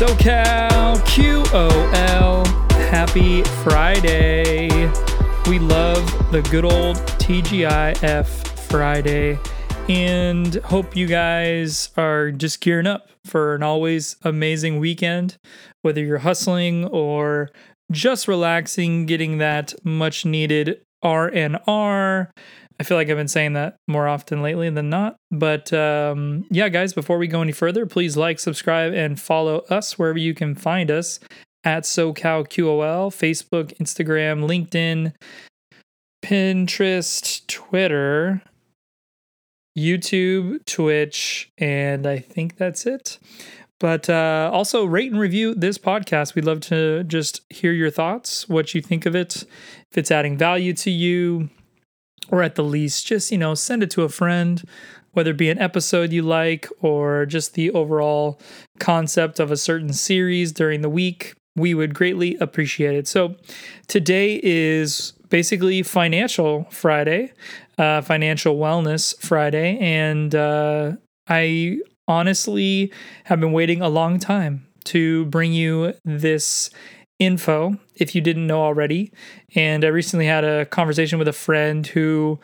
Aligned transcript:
SoCal 0.00 0.96
QOL. 1.00 2.46
Happy 2.88 3.42
Friday. 3.62 4.70
We 5.46 5.58
love 5.58 6.32
the 6.32 6.40
good 6.50 6.64
old 6.64 6.96
TGIF 7.20 8.26
Friday 8.70 9.38
and 9.90 10.54
hope 10.54 10.96
you 10.96 11.06
guys 11.06 11.90
are 11.98 12.30
just 12.30 12.62
gearing 12.62 12.86
up 12.86 13.10
for 13.26 13.54
an 13.54 13.62
always 13.62 14.16
amazing 14.22 14.78
weekend, 14.78 15.36
whether 15.82 16.02
you're 16.02 16.16
hustling 16.16 16.86
or 16.86 17.50
just 17.92 18.26
relaxing, 18.26 19.04
getting 19.04 19.36
that 19.36 19.74
much 19.84 20.24
needed 20.24 20.80
R&R. 21.02 22.32
I 22.80 22.82
feel 22.82 22.96
like 22.96 23.10
I've 23.10 23.16
been 23.18 23.28
saying 23.28 23.52
that 23.52 23.76
more 23.86 24.08
often 24.08 24.40
lately 24.40 24.70
than 24.70 24.88
not. 24.88 25.16
But 25.30 25.70
um, 25.70 26.46
yeah, 26.50 26.70
guys, 26.70 26.94
before 26.94 27.18
we 27.18 27.26
go 27.26 27.42
any 27.42 27.52
further, 27.52 27.84
please 27.84 28.16
like, 28.16 28.40
subscribe, 28.40 28.94
and 28.94 29.20
follow 29.20 29.58
us 29.68 29.98
wherever 29.98 30.18
you 30.18 30.32
can 30.32 30.54
find 30.54 30.90
us 30.90 31.20
at 31.62 31.82
SoCalQOL, 31.82 33.10
Facebook, 33.12 33.76
Instagram, 33.76 34.46
LinkedIn, 34.48 35.12
Pinterest, 36.24 37.46
Twitter, 37.46 38.40
YouTube, 39.78 40.64
Twitch, 40.64 41.50
and 41.58 42.06
I 42.06 42.18
think 42.18 42.56
that's 42.56 42.86
it. 42.86 43.18
But 43.78 44.08
uh, 44.08 44.48
also 44.50 44.86
rate 44.86 45.12
and 45.12 45.20
review 45.20 45.54
this 45.54 45.76
podcast. 45.76 46.34
We'd 46.34 46.46
love 46.46 46.60
to 46.60 47.04
just 47.04 47.42
hear 47.50 47.72
your 47.72 47.90
thoughts, 47.90 48.48
what 48.48 48.74
you 48.74 48.80
think 48.80 49.04
of 49.04 49.14
it, 49.14 49.44
if 49.90 49.98
it's 49.98 50.10
adding 50.10 50.38
value 50.38 50.72
to 50.74 50.90
you, 50.90 51.50
or 52.30 52.42
at 52.42 52.54
the 52.54 52.64
least, 52.64 53.06
just, 53.06 53.30
you 53.30 53.38
know, 53.38 53.54
send 53.54 53.82
it 53.82 53.90
to 53.90 54.02
a 54.02 54.08
friend, 54.08 54.62
whether 55.12 55.32
it 55.32 55.36
be 55.36 55.50
an 55.50 55.58
episode 55.58 56.12
you 56.12 56.22
like 56.22 56.68
or 56.80 57.26
just 57.26 57.54
the 57.54 57.70
overall 57.72 58.40
concept 58.78 59.40
of 59.40 59.50
a 59.50 59.56
certain 59.56 59.92
series 59.92 60.52
during 60.52 60.80
the 60.80 60.88
week. 60.88 61.34
We 61.56 61.74
would 61.74 61.94
greatly 61.94 62.36
appreciate 62.36 62.94
it. 62.94 63.08
So, 63.08 63.34
today 63.88 64.40
is 64.42 65.12
basically 65.28 65.82
Financial 65.82 66.66
Friday, 66.70 67.32
uh, 67.76 68.02
Financial 68.02 68.56
Wellness 68.56 69.18
Friday, 69.20 69.76
and 69.78 70.34
uh, 70.34 70.92
I 71.28 71.78
honestly 72.06 72.92
have 73.24 73.40
been 73.40 73.52
waiting 73.52 73.82
a 73.82 73.88
long 73.88 74.18
time 74.18 74.66
to 74.84 75.24
bring 75.26 75.52
you 75.52 75.94
this 76.04 76.70
info 77.18 77.76
if 77.96 78.14
you 78.14 78.20
didn't 78.20 78.46
know 78.46 78.62
already. 78.62 79.12
And 79.54 79.84
I 79.84 79.88
recently 79.88 80.26
had 80.26 80.44
a 80.44 80.66
conversation 80.66 81.18
with 81.18 81.28
a 81.28 81.32
friend 81.32 81.86
who 81.86 82.38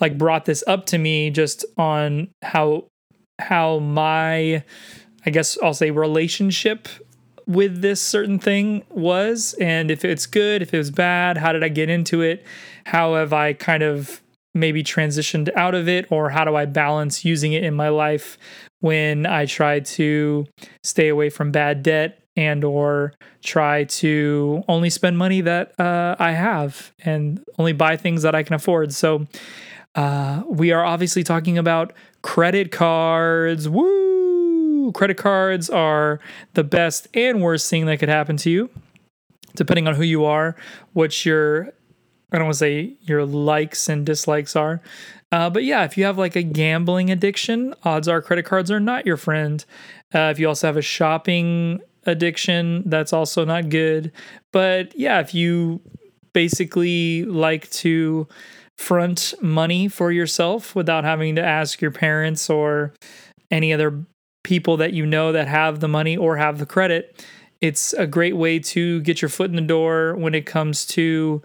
like 0.00 0.18
brought 0.18 0.44
this 0.44 0.62
up 0.66 0.86
to 0.86 0.98
me 0.98 1.30
just 1.30 1.64
on 1.76 2.28
how 2.42 2.84
how 3.38 3.78
my 3.78 4.62
I 5.24 5.30
guess 5.30 5.58
I'll 5.62 5.74
say 5.74 5.90
relationship 5.90 6.88
with 7.46 7.82
this 7.82 8.00
certain 8.00 8.38
thing 8.38 8.84
was 8.90 9.54
and 9.60 9.90
if 9.90 10.04
it's 10.04 10.26
good, 10.26 10.62
if 10.62 10.72
it 10.72 10.78
was 10.78 10.90
bad, 10.90 11.36
how 11.36 11.52
did 11.52 11.64
I 11.64 11.68
get 11.68 11.88
into 11.88 12.20
it? 12.20 12.44
How 12.86 13.14
have 13.14 13.32
I 13.32 13.52
kind 13.52 13.82
of 13.82 14.20
maybe 14.54 14.82
transitioned 14.82 15.54
out 15.56 15.74
of 15.74 15.88
it 15.88 16.06
or 16.10 16.30
how 16.30 16.44
do 16.44 16.54
I 16.54 16.66
balance 16.66 17.24
using 17.24 17.52
it 17.52 17.64
in 17.64 17.74
my 17.74 17.88
life 17.88 18.36
when 18.80 19.26
I 19.26 19.46
try 19.46 19.80
to 19.80 20.46
stay 20.82 21.08
away 21.08 21.30
from 21.30 21.52
bad 21.52 21.82
debt 21.82 22.21
and 22.36 22.64
or 22.64 23.12
try 23.42 23.84
to 23.84 24.62
only 24.68 24.90
spend 24.90 25.18
money 25.18 25.40
that 25.42 25.78
uh, 25.78 26.16
I 26.18 26.32
have 26.32 26.92
and 27.04 27.44
only 27.58 27.72
buy 27.72 27.96
things 27.96 28.22
that 28.22 28.34
I 28.34 28.42
can 28.42 28.54
afford. 28.54 28.92
So 28.92 29.26
uh, 29.94 30.42
we 30.46 30.72
are 30.72 30.84
obviously 30.84 31.22
talking 31.22 31.58
about 31.58 31.92
credit 32.22 32.72
cards. 32.72 33.68
Woo! 33.68 34.92
Credit 34.92 35.16
cards 35.16 35.70
are 35.70 36.20
the 36.54 36.64
best 36.64 37.08
and 37.14 37.42
worst 37.42 37.68
thing 37.68 37.86
that 37.86 37.98
could 37.98 38.08
happen 38.08 38.36
to 38.38 38.50
you, 38.50 38.70
depending 39.54 39.86
on 39.86 39.94
who 39.94 40.02
you 40.02 40.24
are, 40.24 40.56
what 40.92 41.24
your 41.24 41.72
I 42.32 42.38
don't 42.38 42.46
want 42.46 42.54
to 42.54 42.58
say 42.58 42.94
your 43.02 43.26
likes 43.26 43.90
and 43.90 44.06
dislikes 44.06 44.56
are. 44.56 44.80
Uh, 45.30 45.50
but 45.50 45.64
yeah, 45.64 45.84
if 45.84 45.98
you 45.98 46.04
have 46.04 46.18
like 46.18 46.34
a 46.34 46.42
gambling 46.42 47.10
addiction, 47.10 47.74
odds 47.84 48.08
are 48.08 48.22
credit 48.22 48.44
cards 48.44 48.70
are 48.70 48.80
not 48.80 49.06
your 49.06 49.18
friend. 49.18 49.64
Uh, 50.14 50.30
if 50.30 50.38
you 50.38 50.48
also 50.48 50.66
have 50.66 50.76
a 50.76 50.82
shopping 50.82 51.80
addiction. 52.04 52.82
That's 52.86 53.12
also 53.12 53.44
not 53.44 53.68
good. 53.68 54.12
But 54.52 54.96
yeah, 54.98 55.20
if 55.20 55.34
you 55.34 55.80
basically 56.32 57.24
like 57.24 57.70
to 57.70 58.26
front 58.78 59.34
money 59.40 59.88
for 59.88 60.10
yourself 60.10 60.74
without 60.74 61.04
having 61.04 61.36
to 61.36 61.44
ask 61.44 61.80
your 61.80 61.90
parents 61.90 62.48
or 62.50 62.92
any 63.50 63.72
other 63.72 64.04
people 64.44 64.76
that 64.78 64.92
you 64.92 65.06
know 65.06 65.32
that 65.32 65.46
have 65.46 65.80
the 65.80 65.88
money 65.88 66.16
or 66.16 66.36
have 66.36 66.58
the 66.58 66.66
credit, 66.66 67.24
it's 67.60 67.92
a 67.92 68.06
great 68.06 68.36
way 68.36 68.58
to 68.58 69.00
get 69.02 69.22
your 69.22 69.28
foot 69.28 69.50
in 69.50 69.56
the 69.56 69.62
door 69.62 70.16
when 70.16 70.34
it 70.34 70.46
comes 70.46 70.84
to 70.86 71.40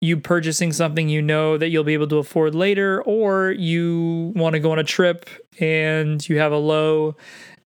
you 0.00 0.16
purchasing 0.16 0.72
something 0.72 1.08
you 1.08 1.20
know 1.20 1.58
that 1.58 1.70
you'll 1.70 1.82
be 1.82 1.94
able 1.94 2.06
to 2.06 2.18
afford 2.18 2.54
later, 2.54 3.02
or 3.02 3.50
you 3.52 4.32
want 4.36 4.52
to 4.52 4.60
go 4.60 4.70
on 4.70 4.78
a 4.78 4.84
trip 4.84 5.28
and 5.58 6.28
you 6.28 6.38
have 6.38 6.52
a 6.52 6.58
low 6.58 7.16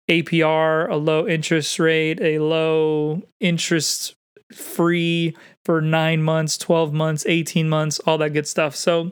APR, 0.09 0.89
a 0.89 0.95
low 0.95 1.27
interest 1.27 1.79
rate, 1.79 2.19
a 2.21 2.39
low 2.39 3.21
interest 3.39 4.15
free 4.53 5.35
for 5.63 5.81
nine 5.81 6.21
months, 6.21 6.57
12 6.57 6.93
months, 6.93 7.25
18 7.27 7.69
months, 7.69 7.99
all 7.99 8.17
that 8.17 8.31
good 8.31 8.47
stuff. 8.47 8.75
So, 8.75 9.11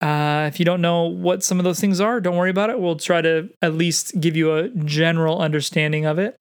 uh, 0.00 0.46
if 0.52 0.58
you 0.58 0.64
don't 0.64 0.80
know 0.80 1.04
what 1.04 1.42
some 1.42 1.58
of 1.58 1.64
those 1.64 1.80
things 1.80 2.00
are, 2.00 2.20
don't 2.20 2.36
worry 2.36 2.50
about 2.50 2.68
it. 2.68 2.78
We'll 2.78 2.96
try 2.96 3.22
to 3.22 3.48
at 3.62 3.74
least 3.74 4.20
give 4.20 4.36
you 4.36 4.54
a 4.54 4.68
general 4.68 5.40
understanding 5.40 6.04
of 6.04 6.18
it. 6.18 6.38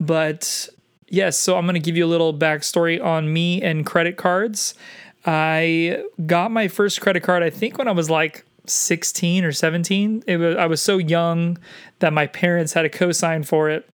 But 0.00 0.68
yes, 1.08 1.38
so 1.38 1.56
I'm 1.56 1.64
going 1.64 1.74
to 1.74 1.80
give 1.80 1.96
you 1.96 2.04
a 2.04 2.08
little 2.08 2.34
backstory 2.34 3.02
on 3.02 3.32
me 3.32 3.62
and 3.62 3.86
credit 3.86 4.16
cards. 4.16 4.74
I 5.24 6.04
got 6.26 6.50
my 6.50 6.68
first 6.68 7.00
credit 7.00 7.22
card, 7.22 7.42
I 7.42 7.50
think, 7.50 7.78
when 7.78 7.88
I 7.88 7.92
was 7.92 8.10
like 8.10 8.44
16 8.70 9.44
or 9.44 9.52
17. 9.52 10.24
It 10.26 10.36
was 10.36 10.56
I 10.56 10.66
was 10.66 10.80
so 10.80 10.98
young 10.98 11.58
that 12.00 12.12
my 12.12 12.26
parents 12.26 12.72
had 12.72 12.84
a 12.84 12.88
cosign 12.88 13.44
for 13.44 13.70
it. 13.70 13.88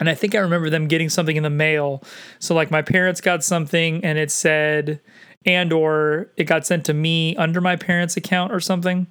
And 0.00 0.08
I 0.08 0.14
think 0.14 0.34
I 0.34 0.38
remember 0.38 0.70
them 0.70 0.88
getting 0.88 1.08
something 1.08 1.36
in 1.36 1.42
the 1.42 1.50
mail. 1.50 2.02
So 2.38 2.54
like 2.54 2.70
my 2.70 2.82
parents 2.82 3.20
got 3.20 3.44
something 3.44 4.04
and 4.04 4.18
it 4.18 4.30
said 4.30 5.00
and 5.44 5.72
or 5.72 6.30
it 6.36 6.44
got 6.44 6.66
sent 6.66 6.84
to 6.86 6.94
me 6.94 7.36
under 7.36 7.60
my 7.60 7.76
parents' 7.76 8.16
account 8.16 8.52
or 8.52 8.60
something. 8.60 9.06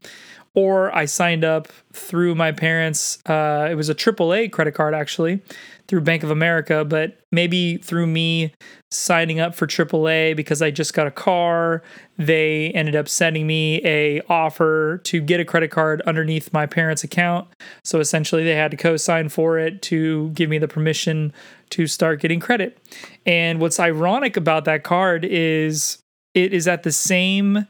Or 0.53 0.93
I 0.93 1.05
signed 1.05 1.45
up 1.45 1.69
through 1.93 2.35
my 2.35 2.51
parents. 2.51 3.19
Uh, 3.25 3.69
it 3.71 3.75
was 3.75 3.89
a 3.89 3.95
AAA 3.95 4.51
credit 4.51 4.73
card 4.73 4.93
actually 4.93 5.41
through 5.87 6.01
Bank 6.01 6.23
of 6.23 6.31
America, 6.31 6.85
but 6.85 7.19
maybe 7.31 7.77
through 7.77 8.07
me 8.07 8.53
signing 8.91 9.39
up 9.39 9.55
for 9.55 9.67
AAA 9.67 10.35
because 10.35 10.61
I 10.61 10.71
just 10.71 10.93
got 10.93 11.07
a 11.07 11.11
car, 11.11 11.81
they 12.17 12.71
ended 12.71 12.95
up 12.95 13.07
sending 13.07 13.47
me 13.47 13.81
a 13.85 14.21
offer 14.29 14.99
to 15.05 15.21
get 15.21 15.39
a 15.39 15.45
credit 15.45 15.71
card 15.71 16.01
underneath 16.01 16.51
my 16.53 16.65
parents' 16.65 17.03
account. 17.03 17.47
So 17.83 17.99
essentially 17.99 18.43
they 18.43 18.55
had 18.55 18.71
to 18.71 18.77
co-sign 18.77 19.29
for 19.29 19.57
it 19.57 19.81
to 19.83 20.29
give 20.31 20.49
me 20.49 20.57
the 20.57 20.67
permission 20.67 21.33
to 21.71 21.87
start 21.87 22.19
getting 22.19 22.39
credit. 22.39 22.77
And 23.25 23.59
what's 23.59 23.79
ironic 23.79 24.37
about 24.37 24.65
that 24.65 24.83
card 24.83 25.25
is 25.25 25.99
it 26.33 26.53
is 26.53 26.67
at 26.67 26.83
the 26.83 26.91
same 26.91 27.67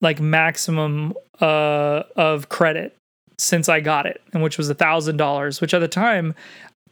like 0.00 0.20
maximum 0.20 1.14
uh, 1.40 2.02
of 2.16 2.48
credit 2.48 2.96
since 3.38 3.68
I 3.68 3.80
got 3.80 4.06
it, 4.06 4.20
and 4.32 4.42
which 4.42 4.58
was 4.58 4.68
a 4.68 4.74
thousand 4.74 5.16
dollars, 5.16 5.60
which 5.60 5.72
at 5.72 5.78
the 5.78 5.88
time 5.88 6.34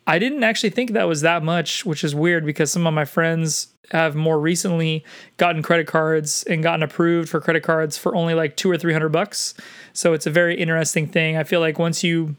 I 0.08 0.18
didn't 0.18 0.42
actually 0.42 0.70
think 0.70 0.92
that 0.92 1.06
was 1.06 1.20
that 1.20 1.42
much, 1.42 1.84
which 1.84 2.02
is 2.02 2.14
weird 2.14 2.46
because 2.46 2.72
some 2.72 2.86
of 2.86 2.94
my 2.94 3.04
friends 3.04 3.68
have 3.90 4.16
more 4.16 4.40
recently 4.40 5.04
gotten 5.36 5.62
credit 5.62 5.86
cards 5.86 6.44
and 6.44 6.62
gotten 6.62 6.82
approved 6.82 7.28
for 7.28 7.42
credit 7.42 7.62
cards 7.62 7.98
for 7.98 8.16
only 8.16 8.32
like 8.32 8.56
two 8.56 8.70
or 8.70 8.78
three 8.78 8.94
hundred 8.94 9.10
bucks. 9.10 9.52
So 9.92 10.14
it's 10.14 10.26
a 10.26 10.30
very 10.30 10.56
interesting 10.56 11.06
thing. 11.06 11.36
I 11.36 11.44
feel 11.44 11.60
like 11.60 11.78
once 11.78 12.02
you 12.02 12.36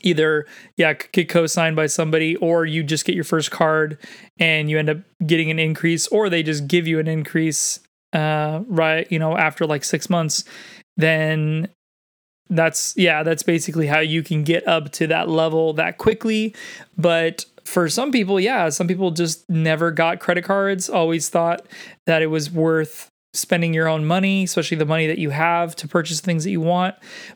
either 0.00 0.44
yeah 0.76 0.94
get 1.12 1.28
co-signed 1.28 1.76
by 1.76 1.86
somebody 1.86 2.34
or 2.36 2.66
you 2.66 2.82
just 2.82 3.04
get 3.04 3.14
your 3.14 3.22
first 3.22 3.52
card 3.52 3.96
and 4.40 4.68
you 4.68 4.76
end 4.76 4.90
up 4.90 4.98
getting 5.24 5.52
an 5.52 5.60
increase 5.60 6.08
or 6.08 6.28
they 6.28 6.42
just 6.42 6.66
give 6.66 6.88
you 6.88 6.98
an 6.98 7.06
increase 7.06 7.78
uh 8.12 8.62
right 8.66 9.06
you 9.12 9.18
know 9.18 9.36
after 9.36 9.64
like 9.64 9.84
six 9.84 10.10
months 10.10 10.42
then 10.96 11.68
that's 12.56 12.94
yeah 12.96 13.22
that's 13.22 13.42
basically 13.42 13.86
how 13.86 14.00
you 14.00 14.22
can 14.22 14.44
get 14.44 14.66
up 14.68 14.92
to 14.92 15.06
that 15.08 15.28
level 15.28 15.72
that 15.74 15.98
quickly. 15.98 16.54
But 16.96 17.46
for 17.64 17.88
some 17.88 18.10
people 18.10 18.40
yeah 18.40 18.68
some 18.68 18.88
people 18.88 19.12
just 19.12 19.48
never 19.48 19.90
got 19.92 20.18
credit 20.18 20.42
cards 20.42 20.90
always 20.90 21.28
thought 21.28 21.64
that 22.06 22.20
it 22.20 22.26
was 22.26 22.50
worth 22.50 23.08
spending 23.34 23.72
your 23.72 23.88
own 23.88 24.04
money 24.04 24.42
especially 24.42 24.76
the 24.76 24.84
money 24.84 25.06
that 25.06 25.18
you 25.18 25.30
have 25.30 25.74
to 25.76 25.88
purchase 25.88 26.20
things 26.20 26.44
that 26.44 26.50
you 26.50 26.60
want. 26.60 26.94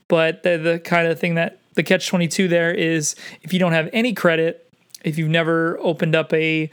But 0.08 0.42
the, 0.42 0.58
the 0.58 0.78
kind 0.80 1.06
of 1.06 1.18
thing 1.18 1.36
that 1.36 1.60
the 1.74 1.82
catch 1.82 2.08
22 2.08 2.48
there 2.48 2.72
is 2.72 3.14
if 3.42 3.52
you 3.52 3.58
don't 3.58 3.72
have 3.72 3.88
any 3.92 4.12
credit 4.12 4.68
if 5.04 5.16
you've 5.16 5.30
never 5.30 5.78
opened 5.80 6.14
up 6.14 6.32
a 6.32 6.70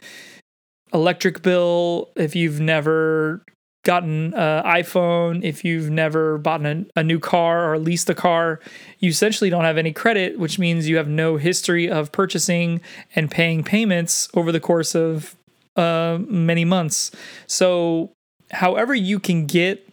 electric 0.93 1.41
bill 1.41 2.11
if 2.15 2.35
you've 2.35 2.59
never 2.59 3.45
gotten 3.83 4.33
an 4.33 4.63
iPhone, 4.63 5.43
if 5.43 5.63
you've 5.63 5.89
never 5.89 6.37
bought 6.37 6.65
a, 6.65 6.85
a 6.95 7.03
new 7.03 7.19
car 7.19 7.71
or 7.71 7.77
leased 7.77 8.09
a 8.09 8.15
car, 8.15 8.59
you 8.99 9.09
essentially 9.09 9.49
don't 9.49 9.65
have 9.65 9.77
any 9.77 9.91
credit, 9.91 10.39
which 10.39 10.57
means 10.57 10.87
you 10.87 10.97
have 10.97 11.07
no 11.07 11.37
history 11.37 11.89
of 11.89 12.11
purchasing 12.11 12.81
and 13.15 13.29
paying 13.29 13.63
payments 13.63 14.29
over 14.33 14.51
the 14.51 14.59
course 14.59 14.95
of 14.95 15.35
uh, 15.75 16.17
many 16.27 16.65
months. 16.65 17.11
So, 17.45 18.13
however, 18.51 18.95
you 18.95 19.19
can 19.19 19.45
get 19.45 19.87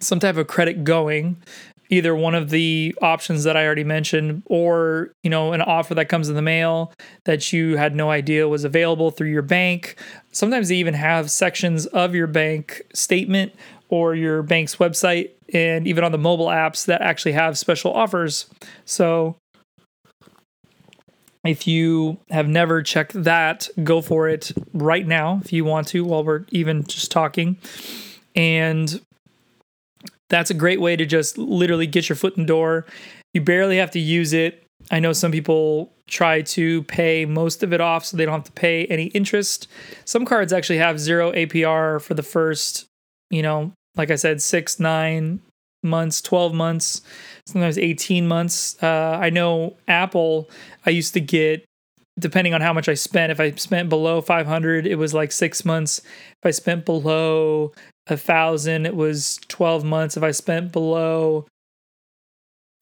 some 0.00 0.20
type 0.20 0.36
of 0.36 0.46
credit 0.46 0.84
going 0.84 1.36
either 1.88 2.14
one 2.14 2.34
of 2.34 2.50
the 2.50 2.94
options 3.00 3.44
that 3.44 3.56
I 3.56 3.64
already 3.64 3.84
mentioned 3.84 4.42
or, 4.46 5.12
you 5.22 5.30
know, 5.30 5.52
an 5.52 5.62
offer 5.62 5.94
that 5.94 6.08
comes 6.08 6.28
in 6.28 6.34
the 6.34 6.42
mail 6.42 6.92
that 7.24 7.52
you 7.52 7.76
had 7.76 7.94
no 7.94 8.10
idea 8.10 8.48
was 8.48 8.64
available 8.64 9.10
through 9.10 9.30
your 9.30 9.42
bank. 9.42 9.96
Sometimes 10.32 10.68
they 10.68 10.76
even 10.76 10.94
have 10.94 11.30
sections 11.30 11.86
of 11.86 12.14
your 12.14 12.26
bank 12.26 12.82
statement 12.92 13.54
or 13.88 14.14
your 14.14 14.42
bank's 14.42 14.76
website 14.76 15.30
and 15.52 15.86
even 15.86 16.02
on 16.02 16.12
the 16.12 16.18
mobile 16.18 16.48
apps 16.48 16.86
that 16.86 17.00
actually 17.02 17.32
have 17.32 17.56
special 17.56 17.92
offers. 17.92 18.46
So 18.84 19.36
if 21.44 21.68
you 21.68 22.18
have 22.30 22.48
never 22.48 22.82
checked 22.82 23.22
that, 23.22 23.68
go 23.84 24.02
for 24.02 24.28
it 24.28 24.50
right 24.74 25.06
now 25.06 25.40
if 25.44 25.52
you 25.52 25.64
want 25.64 25.86
to 25.88 26.04
while 26.04 26.24
we're 26.24 26.44
even 26.50 26.82
just 26.84 27.12
talking. 27.12 27.56
And 28.34 29.00
that's 30.28 30.50
a 30.50 30.54
great 30.54 30.80
way 30.80 30.96
to 30.96 31.06
just 31.06 31.38
literally 31.38 31.86
get 31.86 32.08
your 32.08 32.16
foot 32.16 32.36
in 32.36 32.42
the 32.42 32.46
door. 32.46 32.86
You 33.34 33.40
barely 33.40 33.76
have 33.78 33.90
to 33.92 34.00
use 34.00 34.32
it. 34.32 34.64
I 34.90 34.98
know 34.98 35.12
some 35.12 35.32
people 35.32 35.92
try 36.08 36.42
to 36.42 36.82
pay 36.84 37.24
most 37.24 37.62
of 37.62 37.72
it 37.72 37.80
off 37.80 38.04
so 38.04 38.16
they 38.16 38.24
don't 38.24 38.34
have 38.34 38.44
to 38.44 38.52
pay 38.52 38.86
any 38.86 39.06
interest. 39.06 39.68
Some 40.04 40.24
cards 40.24 40.52
actually 40.52 40.78
have 40.78 41.00
zero 41.00 41.32
APR 41.32 42.00
for 42.00 42.14
the 42.14 42.22
first, 42.22 42.86
you 43.30 43.42
know, 43.42 43.72
like 43.96 44.10
I 44.10 44.16
said, 44.16 44.40
six, 44.40 44.78
nine 44.78 45.40
months, 45.82 46.20
12 46.20 46.54
months, 46.54 47.02
sometimes 47.46 47.78
18 47.78 48.28
months. 48.28 48.80
Uh, 48.82 49.18
I 49.20 49.30
know 49.30 49.76
Apple, 49.88 50.48
I 50.84 50.90
used 50.90 51.14
to 51.14 51.20
get, 51.20 51.64
depending 52.18 52.54
on 52.54 52.60
how 52.60 52.72
much 52.72 52.88
I 52.88 52.94
spent, 52.94 53.32
if 53.32 53.40
I 53.40 53.52
spent 53.52 53.88
below 53.88 54.20
500, 54.20 54.86
it 54.86 54.96
was 54.96 55.14
like 55.14 55.32
six 55.32 55.64
months. 55.64 56.00
If 56.00 56.46
I 56.46 56.50
spent 56.50 56.84
below 56.84 57.72
a 58.06 58.16
thousand, 58.16 58.86
it 58.86 58.96
was 58.96 59.38
12 59.48 59.84
months. 59.84 60.16
If 60.16 60.22
I 60.22 60.30
spent 60.30 60.72
below 60.72 61.46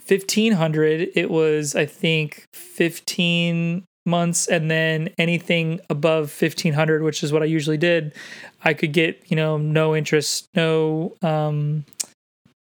1500, 0.06 1.10
it 1.14 1.30
was, 1.30 1.74
I 1.74 1.86
think, 1.86 2.44
15 2.52 3.84
months. 4.06 4.46
And 4.46 4.70
then 4.70 5.10
anything 5.16 5.80
above 5.88 6.24
1500, 6.38 7.02
which 7.02 7.22
is 7.22 7.32
what 7.32 7.42
I 7.42 7.46
usually 7.46 7.78
did, 7.78 8.12
I 8.64 8.74
could 8.74 8.92
get, 8.92 9.22
you 9.26 9.36
know, 9.36 9.56
no 9.56 9.96
interest, 9.96 10.46
no, 10.54 11.14
um, 11.22 11.84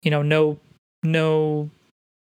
you 0.02 0.10
know, 0.10 0.22
no, 0.22 0.58
no 1.02 1.70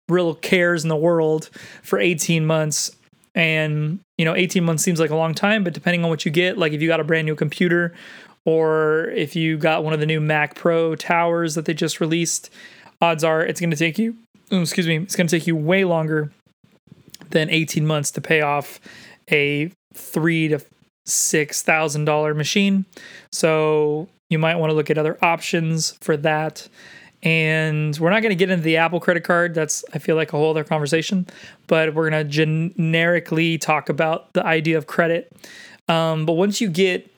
real 0.10 0.36
cares 0.36 0.84
in 0.84 0.90
the 0.90 0.96
world 0.96 1.50
for 1.84 2.00
18 2.00 2.46
months 2.46 2.92
and 3.36 4.00
you 4.18 4.26
know 4.26 4.36
18 4.36 4.64
months 4.64 4.84
seems 4.84 5.00
like 5.00 5.12
a 5.12 5.16
long 5.16 5.36
time 5.36 5.64
but 5.64 5.74
depending 5.74 6.04
on 6.04 6.10
what 6.10 6.26
you 6.26 6.32
get 6.32 6.58
like 6.58 6.74
if 6.74 6.82
you 6.82 6.88
got 6.88 7.00
a 7.00 7.04
brand 7.04 7.26
new 7.26 7.36
computer 7.36 7.94
or 8.50 9.12
if 9.12 9.36
you 9.36 9.60
got 9.60 9.84
one 9.84 9.94
of 9.94 10.00
the 10.00 10.08
new 10.08 10.20
Mac 10.20 10.56
Pro 10.56 10.96
towers 10.96 11.54
that 11.54 11.66
they 11.66 11.74
just 11.76 12.02
released, 12.02 12.50
odds 13.00 13.24
are 13.24 13.44
it's 13.44 13.60
going 13.60 13.70
to 13.70 13.78
take 13.78 14.00
you, 14.00 14.16
excuse 14.50 14.88
me, 14.88 14.98
it's 14.98 15.16
going 15.16 15.28
to 15.28 15.40
take 15.40 15.46
you 15.46 15.56
way 15.56 15.84
longer 15.84 16.32
than 17.30 17.48
18 17.52 17.86
months 17.86 18.10
to 18.10 18.22
pay 18.22 18.42
off 18.42 18.80
a 19.32 19.72
three 19.94 20.48
to 20.48 20.60
six 21.06 21.62
thousand 21.62 22.06
dollar 22.06 22.34
machine. 22.34 22.86
So 23.32 24.10
you 24.32 24.40
might 24.40 24.56
want 24.56 24.72
to 24.72 24.74
look 24.74 24.90
at 24.90 24.98
other 24.98 25.24
options 25.24 25.92
for 26.02 26.18
that. 26.18 26.68
And 27.22 27.96
we're 28.00 28.10
not 28.10 28.24
going 28.24 28.32
to 28.32 28.36
get 28.36 28.50
into 28.50 28.64
the 28.64 28.78
Apple 28.78 29.00
credit 29.00 29.24
card. 29.24 29.54
That's, 29.54 29.86
I 29.94 30.00
feel 30.00 30.16
like, 30.16 30.34
a 30.34 30.38
whole 30.38 30.50
other 30.50 30.64
conversation. 30.64 31.28
But 31.68 31.94
we're 31.94 32.10
going 32.10 32.26
to 32.26 32.32
generically 32.32 33.60
talk 33.60 33.90
about 33.90 34.34
the 34.34 34.44
idea 34.44 34.78
of 34.78 34.88
credit. 34.88 35.32
Um, 35.88 36.26
but 36.26 36.34
once 36.34 36.62
you 36.62 36.70
get 36.70 37.12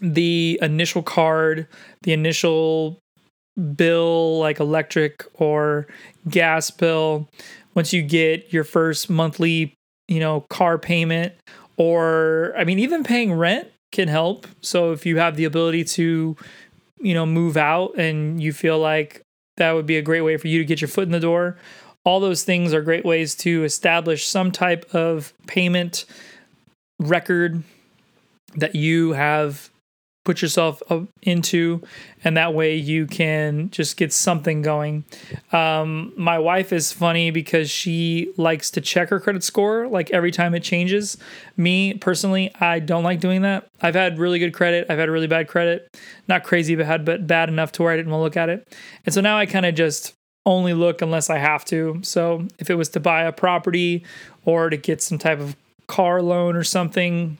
the 0.00 0.58
initial 0.62 1.02
card, 1.02 1.66
the 2.02 2.12
initial 2.12 2.98
bill, 3.76 4.38
like 4.38 4.60
electric 4.60 5.24
or 5.34 5.86
gas 6.28 6.70
bill, 6.70 7.28
once 7.74 7.92
you 7.92 8.02
get 8.02 8.52
your 8.52 8.64
first 8.64 9.08
monthly, 9.08 9.74
you 10.08 10.20
know, 10.20 10.40
car 10.50 10.78
payment, 10.78 11.32
or 11.76 12.52
I 12.56 12.64
mean, 12.64 12.78
even 12.78 13.04
paying 13.04 13.32
rent 13.32 13.68
can 13.92 14.08
help. 14.08 14.46
So 14.60 14.92
if 14.92 15.06
you 15.06 15.18
have 15.18 15.36
the 15.36 15.44
ability 15.44 15.84
to, 15.84 16.36
you 17.00 17.14
know, 17.14 17.26
move 17.26 17.56
out 17.56 17.96
and 17.98 18.42
you 18.42 18.52
feel 18.52 18.78
like 18.78 19.22
that 19.56 19.72
would 19.72 19.86
be 19.86 19.96
a 19.96 20.02
great 20.02 20.22
way 20.22 20.36
for 20.36 20.48
you 20.48 20.58
to 20.58 20.64
get 20.64 20.80
your 20.80 20.88
foot 20.88 21.04
in 21.04 21.12
the 21.12 21.20
door, 21.20 21.56
all 22.04 22.20
those 22.20 22.42
things 22.42 22.74
are 22.74 22.82
great 22.82 23.04
ways 23.04 23.34
to 23.36 23.64
establish 23.64 24.26
some 24.26 24.50
type 24.50 24.92
of 24.94 25.32
payment 25.46 26.04
record 27.00 27.62
that 28.56 28.74
you 28.74 29.12
have 29.12 29.70
put 30.24 30.40
yourself 30.40 30.82
into 31.22 31.82
and 32.24 32.36
that 32.36 32.54
way 32.54 32.74
you 32.74 33.06
can 33.06 33.70
just 33.70 33.96
get 33.98 34.12
something 34.12 34.62
going. 34.62 35.04
Um, 35.52 36.12
my 36.16 36.38
wife 36.38 36.72
is 36.72 36.92
funny 36.92 37.30
because 37.30 37.70
she 37.70 38.32
likes 38.38 38.70
to 38.72 38.80
check 38.80 39.10
her 39.10 39.20
credit 39.20 39.44
score 39.44 39.86
like 39.86 40.10
every 40.10 40.30
time 40.30 40.54
it 40.54 40.62
changes. 40.62 41.18
Me 41.56 41.94
personally 41.94 42.50
i 42.60 42.78
don't 42.78 43.04
like 43.04 43.20
doing 43.20 43.42
that. 43.42 43.66
I've 43.82 43.94
had 43.94 44.18
really 44.18 44.38
good 44.38 44.54
credit 44.54 44.86
i've 44.88 44.98
had 44.98 45.10
really 45.10 45.26
bad 45.26 45.46
credit. 45.46 45.94
Not 46.26 46.42
crazy 46.42 46.74
bad 46.74 47.04
but 47.04 47.26
bad 47.26 47.48
enough 47.50 47.72
to 47.72 47.82
where 47.82 47.92
i 47.92 47.96
didn't 47.96 48.10
want 48.10 48.20
to 48.20 48.24
look 48.24 48.36
at 48.36 48.48
it. 48.48 48.66
And 49.04 49.14
so 49.14 49.20
now 49.20 49.36
i 49.36 49.46
kind 49.46 49.66
of 49.66 49.74
just 49.74 50.14
only 50.46 50.72
look 50.72 51.02
unless 51.02 51.28
i 51.28 51.38
have 51.38 51.64
to. 51.66 52.00
So 52.02 52.48
if 52.58 52.70
it 52.70 52.76
was 52.76 52.88
to 52.90 53.00
buy 53.00 53.24
a 53.24 53.32
property 53.32 54.04
or 54.46 54.70
to 54.70 54.76
get 54.76 55.02
some 55.02 55.18
type 55.18 55.40
of 55.40 55.56
car 55.86 56.22
loan 56.22 56.56
or 56.56 56.64
something 56.64 57.38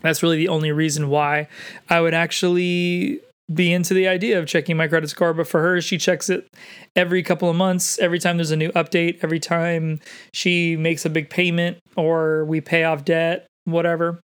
that's 0.00 0.22
really 0.22 0.36
the 0.36 0.48
only 0.48 0.72
reason 0.72 1.08
why 1.08 1.48
I 1.88 2.00
would 2.00 2.14
actually 2.14 3.20
be 3.52 3.72
into 3.72 3.94
the 3.94 4.06
idea 4.06 4.38
of 4.38 4.46
checking 4.46 4.76
my 4.76 4.88
credit 4.88 5.08
score. 5.08 5.32
But 5.32 5.48
for 5.48 5.60
her, 5.60 5.80
she 5.80 5.98
checks 5.98 6.28
it 6.28 6.46
every 6.94 7.22
couple 7.22 7.48
of 7.48 7.56
months, 7.56 7.98
every 7.98 8.18
time 8.18 8.36
there's 8.36 8.50
a 8.50 8.56
new 8.56 8.70
update, 8.72 9.18
every 9.22 9.40
time 9.40 10.00
she 10.32 10.76
makes 10.76 11.04
a 11.04 11.10
big 11.10 11.30
payment 11.30 11.78
or 11.96 12.44
we 12.44 12.60
pay 12.60 12.84
off 12.84 13.04
debt, 13.04 13.46
whatever. 13.64 14.20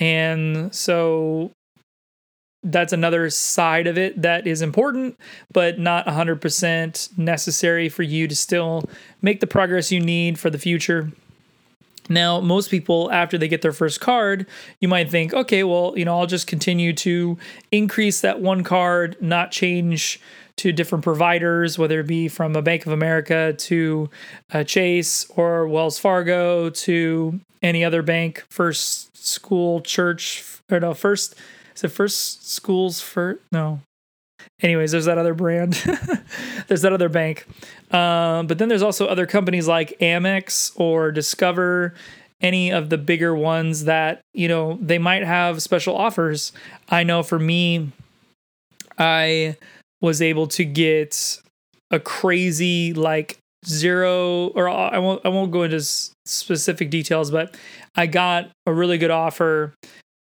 And 0.00 0.74
so 0.74 1.52
that's 2.62 2.94
another 2.94 3.28
side 3.28 3.86
of 3.86 3.98
it 3.98 4.22
that 4.22 4.46
is 4.46 4.62
important, 4.62 5.16
but 5.52 5.78
not 5.78 6.06
100% 6.06 7.18
necessary 7.18 7.90
for 7.90 8.02
you 8.02 8.26
to 8.26 8.34
still 8.34 8.88
make 9.20 9.40
the 9.40 9.46
progress 9.46 9.92
you 9.92 10.00
need 10.00 10.38
for 10.38 10.48
the 10.48 10.58
future. 10.58 11.12
Now, 12.08 12.40
most 12.40 12.70
people, 12.70 13.10
after 13.10 13.38
they 13.38 13.48
get 13.48 13.62
their 13.62 13.72
first 13.72 14.00
card, 14.00 14.46
you 14.80 14.88
might 14.88 15.10
think, 15.10 15.32
okay, 15.32 15.64
well, 15.64 15.94
you 15.96 16.04
know, 16.04 16.18
I'll 16.18 16.26
just 16.26 16.46
continue 16.46 16.92
to 16.94 17.38
increase 17.72 18.20
that 18.20 18.40
one 18.40 18.62
card, 18.62 19.16
not 19.20 19.50
change 19.50 20.20
to 20.56 20.70
different 20.70 21.02
providers, 21.02 21.78
whether 21.78 22.00
it 22.00 22.06
be 22.06 22.28
from 22.28 22.54
a 22.54 22.62
Bank 22.62 22.86
of 22.86 22.92
America 22.92 23.54
to 23.54 24.10
Chase 24.66 25.26
or 25.30 25.66
Wells 25.66 25.98
Fargo 25.98 26.70
to 26.70 27.40
any 27.62 27.84
other 27.84 28.02
bank, 28.02 28.44
first 28.50 29.16
school, 29.16 29.80
church, 29.80 30.44
or 30.70 30.78
no, 30.78 30.94
first, 30.94 31.34
is 31.74 31.82
it 31.82 31.88
first 31.88 32.48
schools 32.48 33.00
for, 33.00 33.40
no, 33.50 33.80
anyways, 34.60 34.92
there's 34.92 35.04
that 35.06 35.18
other 35.18 35.34
brand. 35.34 35.72
there's 36.68 36.82
that 36.82 36.92
other 36.92 37.08
bank. 37.08 37.46
Um, 37.90 38.46
but 38.46 38.58
then 38.58 38.68
there's 38.68 38.82
also 38.82 39.06
other 39.06 39.26
companies 39.26 39.68
like 39.68 39.98
Amex 40.00 40.72
or 40.76 41.12
Discover, 41.12 41.94
any 42.40 42.70
of 42.70 42.90
the 42.90 42.98
bigger 42.98 43.34
ones 43.34 43.84
that, 43.84 44.20
you 44.32 44.48
know, 44.48 44.78
they 44.80 44.98
might 44.98 45.24
have 45.24 45.62
special 45.62 45.96
offers. 45.96 46.52
I 46.88 47.04
know 47.04 47.22
for 47.22 47.38
me, 47.38 47.92
I 48.98 49.56
was 50.00 50.20
able 50.20 50.46
to 50.48 50.64
get 50.64 51.40
a 51.90 52.00
crazy 52.00 52.92
like 52.92 53.38
zero 53.66 54.48
or 54.48 54.68
I 54.68 54.98
won't 54.98 55.24
I 55.24 55.28
won't 55.28 55.50
go 55.50 55.62
into 55.62 55.80
specific 56.26 56.90
details, 56.90 57.30
but 57.30 57.56
I 57.96 58.06
got 58.06 58.50
a 58.66 58.72
really 58.72 58.98
good 58.98 59.10
offer 59.10 59.72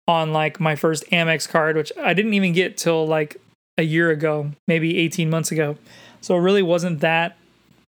on 0.08 0.34
like 0.34 0.60
my 0.60 0.76
first 0.76 1.06
Amex 1.12 1.48
card, 1.50 1.76
which 1.76 1.92
I 1.98 2.14
didn't 2.14 2.34
even 2.34 2.54
get 2.54 2.78
till 2.78 3.08
like 3.08 3.38
a 3.78 3.84
year 3.84 4.10
ago, 4.10 4.52
maybe 4.68 4.98
18 4.98 5.30
months 5.30 5.52
ago. 5.52 5.78
So 6.22 6.36
it 6.36 6.40
really 6.40 6.62
wasn't 6.62 7.00
that, 7.00 7.38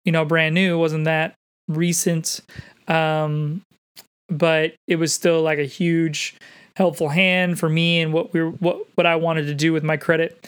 you 0.03 0.11
know, 0.11 0.25
brand 0.25 0.55
new. 0.55 0.77
Wasn't 0.77 1.05
that 1.05 1.35
recent. 1.67 2.41
Um, 2.87 3.61
but 4.29 4.73
it 4.87 4.95
was 4.97 5.13
still 5.13 5.41
like 5.41 5.59
a 5.59 5.65
huge 5.65 6.35
helpful 6.75 7.09
hand 7.09 7.59
for 7.59 7.69
me 7.69 8.01
and 8.01 8.11
what 8.11 8.33
we 8.33 8.41
were, 8.41 8.51
what 8.51 8.85
what 8.95 9.05
I 9.05 9.15
wanted 9.15 9.47
to 9.47 9.53
do 9.53 9.71
with 9.73 9.83
my 9.83 9.97
credit. 9.97 10.47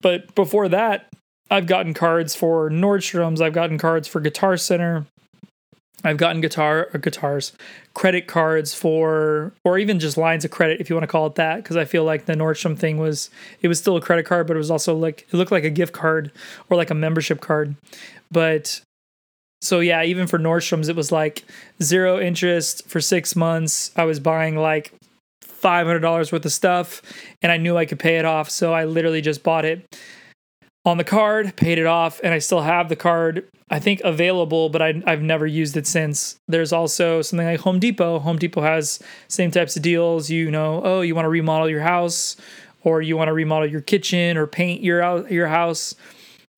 But 0.00 0.34
before 0.34 0.68
that, 0.68 1.06
I've 1.50 1.66
gotten 1.66 1.94
cards 1.94 2.34
for 2.34 2.70
Nordstrom's, 2.70 3.40
I've 3.40 3.52
gotten 3.52 3.78
cards 3.78 4.08
for 4.08 4.20
Guitar 4.20 4.56
Center, 4.56 5.06
I've 6.04 6.18
gotten 6.18 6.42
guitar 6.42 6.90
or 6.92 7.00
guitars, 7.00 7.52
credit 7.94 8.26
cards 8.26 8.74
for, 8.74 9.52
or 9.64 9.78
even 9.78 9.98
just 9.98 10.18
lines 10.18 10.44
of 10.44 10.50
credit, 10.50 10.80
if 10.80 10.90
you 10.90 10.96
want 10.96 11.04
to 11.04 11.08
call 11.08 11.26
it 11.26 11.34
that, 11.36 11.56
because 11.56 11.76
I 11.76 11.86
feel 11.86 12.04
like 12.04 12.26
the 12.26 12.34
Nordstrom 12.34 12.78
thing 12.78 12.98
was, 12.98 13.30
it 13.62 13.68
was 13.68 13.78
still 13.78 13.96
a 13.96 14.00
credit 14.02 14.26
card, 14.26 14.46
but 14.46 14.54
it 14.54 14.58
was 14.58 14.70
also 14.70 14.94
like, 14.94 15.26
it 15.32 15.34
looked 15.34 15.50
like 15.50 15.64
a 15.64 15.70
gift 15.70 15.94
card 15.94 16.30
or 16.68 16.76
like 16.76 16.90
a 16.90 16.94
membership 16.94 17.40
card. 17.40 17.74
But 18.30 18.82
so 19.62 19.80
yeah, 19.80 20.02
even 20.02 20.26
for 20.26 20.38
Nordstrom's, 20.38 20.88
it 20.88 20.96
was 20.96 21.10
like 21.10 21.44
zero 21.82 22.20
interest 22.20 22.86
for 22.86 23.00
six 23.00 23.34
months. 23.34 23.90
I 23.96 24.04
was 24.04 24.20
buying 24.20 24.56
like 24.56 24.92
$500 25.42 26.30
worth 26.30 26.44
of 26.44 26.52
stuff 26.52 27.00
and 27.40 27.50
I 27.50 27.56
knew 27.56 27.78
I 27.78 27.86
could 27.86 27.98
pay 27.98 28.18
it 28.18 28.26
off. 28.26 28.50
So 28.50 28.74
I 28.74 28.84
literally 28.84 29.22
just 29.22 29.42
bought 29.42 29.64
it 29.64 29.96
on 30.84 30.98
the 30.98 31.04
card, 31.04 31.56
paid 31.56 31.78
it 31.78 31.86
off, 31.86 32.20
and 32.22 32.34
I 32.34 32.38
still 32.38 32.60
have 32.60 32.88
the 32.88 32.96
card, 32.96 33.48
I 33.70 33.78
think, 33.78 34.02
available, 34.04 34.68
but 34.68 34.82
I, 34.82 35.02
have 35.06 35.22
never 35.22 35.46
used 35.46 35.76
it 35.76 35.86
since. 35.86 36.38
There's 36.46 36.72
also 36.72 37.22
something 37.22 37.46
like 37.46 37.60
Home 37.60 37.78
Depot. 37.78 38.18
Home 38.18 38.38
Depot 38.38 38.60
has 38.60 39.00
same 39.28 39.50
types 39.50 39.76
of 39.76 39.82
deals. 39.82 40.28
You 40.28 40.50
know, 40.50 40.82
oh, 40.84 41.00
you 41.00 41.14
want 41.14 41.24
to 41.24 41.30
remodel 41.30 41.70
your 41.70 41.80
house, 41.80 42.36
or 42.82 43.00
you 43.00 43.16
want 43.16 43.28
to 43.28 43.32
remodel 43.32 43.68
your 43.68 43.80
kitchen, 43.80 44.36
or 44.36 44.46
paint 44.46 44.82
your 44.82 45.26
your 45.28 45.48
house. 45.48 45.94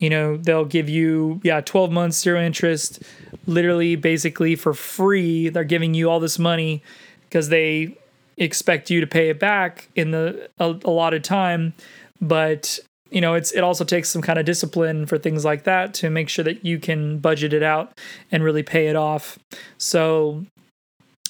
You 0.00 0.11
know, 0.11 0.37
they'll 0.37 0.66
give 0.66 0.88
you 0.88 1.40
yeah, 1.42 1.61
12 1.61 1.90
months 1.90 2.18
zero 2.18 2.40
interest, 2.42 3.02
literally, 3.47 3.97
basically 3.97 4.56
for 4.56 4.75
free. 4.75 5.49
They're 5.49 5.64
giving 5.64 5.95
you 5.95 6.11
all 6.11 6.21
this 6.21 6.38
money 6.38 6.83
because 7.23 7.49
they 7.49 7.97
expect 8.37 8.90
you 8.90 9.00
to 9.00 9.06
pay 9.06 9.30
it 9.30 9.38
back 9.38 9.88
in 9.95 10.11
the 10.11 10.50
allotted 10.59 11.25
time 11.25 11.73
but 12.21 12.78
you 13.16 13.23
know 13.23 13.32
it's 13.32 13.50
it 13.52 13.64
also 13.64 13.82
takes 13.82 14.11
some 14.11 14.20
kind 14.20 14.38
of 14.38 14.44
discipline 14.44 15.06
for 15.06 15.16
things 15.16 15.42
like 15.42 15.64
that 15.64 15.94
to 15.94 16.11
make 16.11 16.28
sure 16.28 16.44
that 16.44 16.66
you 16.66 16.78
can 16.78 17.16
budget 17.18 17.54
it 17.54 17.62
out 17.62 17.99
and 18.30 18.44
really 18.44 18.62
pay 18.62 18.88
it 18.88 18.94
off. 18.94 19.38
So 19.78 20.44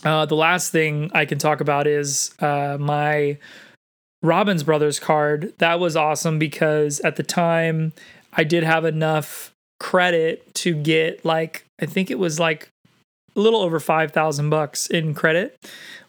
uh, 0.05 0.27
the 0.27 0.35
last 0.35 0.73
thing 0.73 1.13
i 1.15 1.25
can 1.25 1.39
talk 1.39 1.61
about 1.61 1.87
is 1.87 2.35
uh, 2.41 2.77
my 2.81 3.39
robbins 4.21 4.65
brothers 4.65 4.99
card. 4.99 5.55
That 5.59 5.79
was 5.79 5.95
awesome 5.95 6.41
because 6.41 6.99
at 7.01 7.15
the 7.15 7.23
time 7.23 7.93
i 8.33 8.43
did 8.43 8.65
have 8.65 8.85
enough 8.85 9.53
credit 9.79 10.53
to 10.55 10.75
get 10.75 11.25
like 11.25 11.67
i 11.81 11.87
think 11.87 12.11
it 12.11 12.19
was 12.19 12.41
like 12.41 12.69
a 13.37 13.41
little 13.41 13.61
over 13.61 13.79
5000 13.79 14.51
bucks 14.51 14.87
in 14.89 15.15
credit 15.15 15.57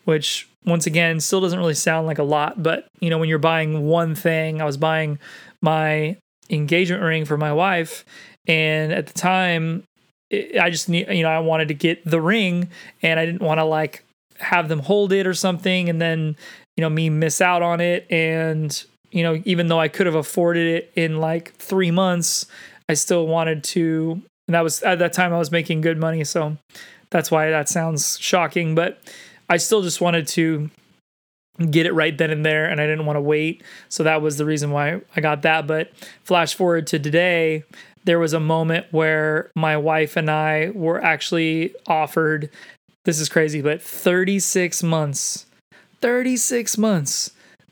which 0.05 0.48
once 0.65 0.86
again 0.86 1.19
still 1.19 1.41
doesn't 1.41 1.60
really 1.60 1.74
sound 1.74 2.07
like 2.07 2.17
a 2.17 2.24
lot 2.24 2.63
but 2.63 2.88
you 3.01 3.10
know 3.10 3.17
when 3.17 3.27
you're 3.27 3.39
buying 3.39 3.86
one 3.86 4.15
thing 4.15 4.62
i 4.62 4.65
was 4.65 4.77
buying 4.77 5.19
my 5.61 6.17
engagement 6.49 7.03
ring 7.03 7.25
for 7.25 7.37
my 7.37 7.53
wife. 7.53 8.05
And 8.47 8.91
at 8.91 9.07
the 9.07 9.13
time, 9.13 9.83
it, 10.29 10.59
I 10.59 10.69
just 10.69 10.89
need, 10.89 11.07
you 11.09 11.23
know, 11.23 11.29
I 11.29 11.39
wanted 11.39 11.67
to 11.69 11.73
get 11.73 12.03
the 12.05 12.21
ring 12.21 12.69
and 13.01 13.19
I 13.19 13.25
didn't 13.25 13.41
want 13.41 13.59
to 13.59 13.65
like 13.65 14.03
have 14.39 14.69
them 14.69 14.79
hold 14.79 15.11
it 15.11 15.25
or 15.25 15.33
something 15.33 15.89
and 15.89 16.01
then, 16.01 16.35
you 16.75 16.81
know, 16.81 16.89
me 16.89 17.09
miss 17.09 17.41
out 17.41 17.61
on 17.61 17.81
it. 17.81 18.05
And, 18.09 18.83
you 19.11 19.23
know, 19.23 19.41
even 19.45 19.67
though 19.67 19.79
I 19.79 19.87
could 19.87 20.05
have 20.05 20.15
afforded 20.15 20.67
it 20.67 20.91
in 20.95 21.19
like 21.19 21.53
three 21.55 21.91
months, 21.91 22.45
I 22.89 22.93
still 22.93 23.27
wanted 23.27 23.63
to. 23.65 24.21
And 24.47 24.55
that 24.55 24.63
was 24.63 24.81
at 24.83 24.99
that 24.99 25.13
time 25.13 25.33
I 25.33 25.37
was 25.37 25.51
making 25.51 25.81
good 25.81 25.97
money. 25.97 26.23
So 26.23 26.57
that's 27.09 27.31
why 27.31 27.49
that 27.49 27.67
sounds 27.67 28.17
shocking. 28.19 28.75
But 28.75 28.99
I 29.49 29.57
still 29.57 29.81
just 29.81 30.01
wanted 30.01 30.27
to 30.29 30.69
get 31.71 31.85
it 31.85 31.93
right 31.93 32.17
then 32.17 32.29
and 32.29 32.45
there 32.45 32.65
and 32.65 32.79
I 32.79 32.85
didn't 32.85 33.05
want 33.05 33.17
to 33.17 33.21
wait. 33.21 33.63
So 33.89 34.03
that 34.03 34.21
was 34.21 34.37
the 34.37 34.45
reason 34.45 34.71
why 34.71 35.01
I 35.15 35.21
got 35.21 35.41
that. 35.41 35.67
But 35.67 35.91
flash 36.23 36.53
forward 36.53 36.87
to 36.87 36.99
today, 36.99 37.63
there 38.03 38.19
was 38.19 38.33
a 38.33 38.39
moment 38.39 38.85
where 38.91 39.51
my 39.55 39.75
wife 39.77 40.15
and 40.15 40.29
I 40.29 40.71
were 40.73 41.03
actually 41.03 41.73
offered 41.87 42.49
this 43.05 43.19
is 43.21 43.29
crazy, 43.29 43.61
but 43.61 43.81
36 43.81 44.83
months. 44.83 45.45
36 46.01 46.77
months. 46.77 47.31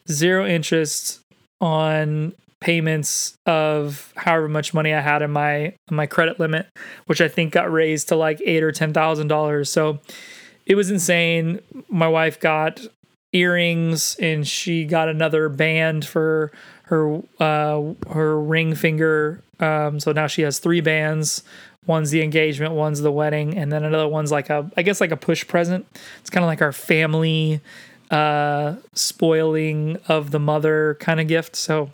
Zero 0.09 0.45
interest 0.47 1.19
on 1.59 2.33
payments 2.61 3.37
of 3.45 4.13
however 4.15 4.47
much 4.47 4.73
money 4.73 4.93
I 4.93 5.01
had 5.01 5.21
in 5.21 5.31
my 5.31 5.73
my 5.91 6.05
credit 6.05 6.39
limit, 6.39 6.67
which 7.05 7.21
I 7.21 7.27
think 7.27 7.53
got 7.53 7.71
raised 7.71 8.07
to 8.09 8.15
like 8.15 8.41
eight 8.45 8.63
or 8.63 8.71
ten 8.71 8.93
thousand 8.93 9.27
dollars. 9.27 9.69
So 9.69 9.99
it 10.65 10.75
was 10.75 10.89
insane. 10.89 11.59
My 11.89 12.07
wife 12.07 12.39
got 12.39 12.85
earrings 13.35 14.15
and 14.19 14.47
she 14.47 14.85
got 14.85 15.09
another 15.09 15.49
band 15.49 16.05
for 16.05 16.51
her 16.83 17.21
uh, 17.39 17.93
her 18.11 18.39
ring 18.39 18.73
finger. 18.73 19.43
Um, 19.59 19.99
so 19.99 20.11
now 20.11 20.27
she 20.27 20.41
has 20.43 20.59
three 20.59 20.81
bands. 20.81 21.43
One's 21.85 22.09
the 22.09 22.23
engagement, 22.23 22.73
one's 22.73 23.01
the 23.01 23.11
wedding, 23.11 23.55
and 23.57 23.71
then 23.71 23.83
another 23.83 24.07
one's 24.07 24.31
like 24.31 24.49
a 24.49 24.71
I 24.75 24.81
guess 24.81 25.01
like 25.01 25.11
a 25.11 25.17
push 25.17 25.47
present. 25.47 25.85
It's 26.19 26.29
kind 26.29 26.43
of 26.43 26.47
like 26.47 26.61
our 26.61 26.71
family 26.71 27.61
uh 28.11 28.75
spoiling 28.93 29.97
of 30.07 30.31
the 30.31 30.39
mother 30.39 30.95
kind 30.99 31.19
of 31.19 31.27
gift. 31.27 31.55
So 31.55 31.91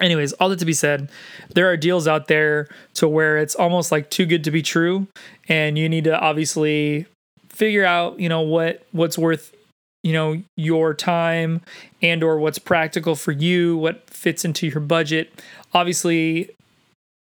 anyways, 0.00 0.32
all 0.34 0.48
that 0.48 0.58
to 0.58 0.64
be 0.64 0.72
said, 0.72 1.10
there 1.54 1.70
are 1.70 1.76
deals 1.76 2.08
out 2.08 2.26
there 2.26 2.68
to 2.94 3.08
where 3.08 3.38
it's 3.38 3.54
almost 3.54 3.92
like 3.92 4.10
too 4.10 4.26
good 4.26 4.44
to 4.44 4.50
be 4.50 4.62
true 4.62 5.06
and 5.48 5.78
you 5.78 5.88
need 5.88 6.04
to 6.04 6.18
obviously 6.18 7.06
figure 7.48 7.84
out, 7.84 8.18
you 8.18 8.28
know, 8.28 8.40
what 8.40 8.86
what's 8.92 9.18
worth 9.18 9.54
you 10.02 10.12
know 10.12 10.42
your 10.56 10.94
time 10.94 11.60
and 12.02 12.22
or 12.22 12.38
what's 12.38 12.58
practical 12.58 13.14
for 13.14 13.32
you 13.32 13.76
what 13.76 14.08
fits 14.08 14.44
into 14.44 14.66
your 14.66 14.80
budget. 14.80 15.42
Obviously 15.74 16.50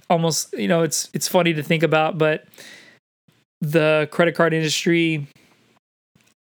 almost 0.10 0.54
you 0.54 0.68
know 0.68 0.84
it's 0.84 1.10
it's 1.14 1.28
funny 1.28 1.54
to 1.54 1.64
think 1.64 1.84
about 1.84 2.18
but 2.18 2.46
the 3.62 4.08
credit 4.12 4.36
card 4.36 4.54
industry 4.54 5.28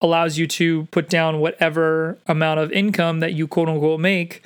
allows 0.01 0.37
you 0.37 0.45
to 0.45 0.85
put 0.91 1.09
down 1.09 1.39
whatever 1.39 2.17
amount 2.27 2.59
of 2.59 2.71
income 2.71 3.19
that 3.19 3.33
you 3.33 3.47
quote 3.47 3.67
unquote 3.67 3.99
make 3.99 4.43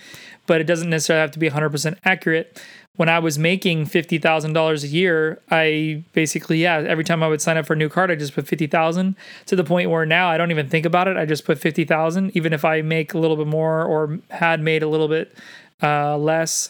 but 0.48 0.60
it 0.60 0.64
doesn't 0.66 0.90
necessarily 0.90 1.22
have 1.22 1.32
to 1.32 1.40
be 1.40 1.50
100% 1.50 1.98
accurate 2.04 2.62
when 3.02 3.10
I 3.10 3.18
was 3.18 3.40
making 3.40 3.88
fifty 3.88 4.20
thousand 4.20 4.54
dollars 4.54 4.84
a 4.84 4.88
year, 4.88 5.42
I 5.50 6.04
basically 6.14 6.60
yeah, 6.60 6.76
every 6.76 7.04
time 7.04 7.24
I 7.24 7.28
would 7.28 7.42
sign 7.42 7.58
up 7.58 7.66
for 7.66 7.74
a 7.74 7.76
new 7.76 7.90
card, 7.90 8.12
I 8.12 8.16
just 8.16 8.36
put 8.36 8.48
fifty 8.48 8.68
thousand 8.68 9.16
to 9.48 9.56
the 9.56 9.64
point 9.64 9.90
where 9.90 10.06
now 10.06 10.30
I 10.30 10.38
don't 10.38 10.52
even 10.52 10.70
think 10.70 10.86
about 10.86 11.08
it. 11.08 11.18
I 11.18 11.26
just 11.26 11.44
put 11.44 11.58
fifty 11.58 11.84
thousand, 11.84 12.38
even 12.38 12.54
if 12.54 12.64
I 12.64 12.84
make 12.84 13.16
a 13.16 13.18
little 13.18 13.36
bit 13.36 13.48
more 13.48 13.84
or 13.84 14.20
had 14.30 14.62
made 14.62 14.84
a 14.84 14.88
little 14.88 15.08
bit 15.08 15.36
uh, 15.82 16.16
less. 16.16 16.70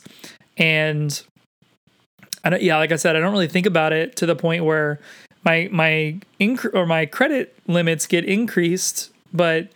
And 0.55 1.21
I 2.45 2.51
don't, 2.51 2.61
yeah, 2.61 2.77
like 2.77 2.93
I 2.93 2.95
said, 2.95 3.17
I 3.17 3.19
don't 3.19 3.33
really 3.33 3.49
think 3.49 3.65
about 3.65 3.91
it 3.91 4.15
to 4.15 4.25
the 4.25 4.37
point 4.37 4.63
where 4.63 5.01
my 5.43 5.67
my 5.69 6.17
inc- 6.39 6.73
or 6.73 6.85
my 6.85 7.07
credit 7.07 7.53
limits 7.67 8.07
get 8.07 8.23
increased, 8.23 9.11
but 9.33 9.67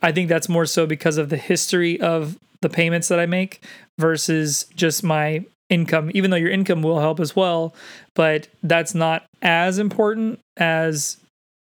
I 0.00 0.12
think 0.12 0.30
that's 0.30 0.48
more 0.48 0.64
so 0.64 0.86
because 0.86 1.18
of 1.18 1.28
the 1.28 1.36
history 1.36 2.00
of 2.00 2.38
the 2.62 2.70
payments 2.70 3.08
that 3.08 3.20
I 3.20 3.26
make 3.26 3.62
versus 3.98 4.64
just 4.74 5.04
my 5.04 5.44
income, 5.70 6.10
even 6.12 6.30
though 6.30 6.36
your 6.36 6.50
income 6.50 6.82
will 6.82 7.00
help 7.00 7.20
as 7.20 7.34
well. 7.34 7.74
But 8.14 8.48
that's 8.62 8.94
not 8.94 9.24
as 9.40 9.78
important 9.78 10.40
as 10.58 11.16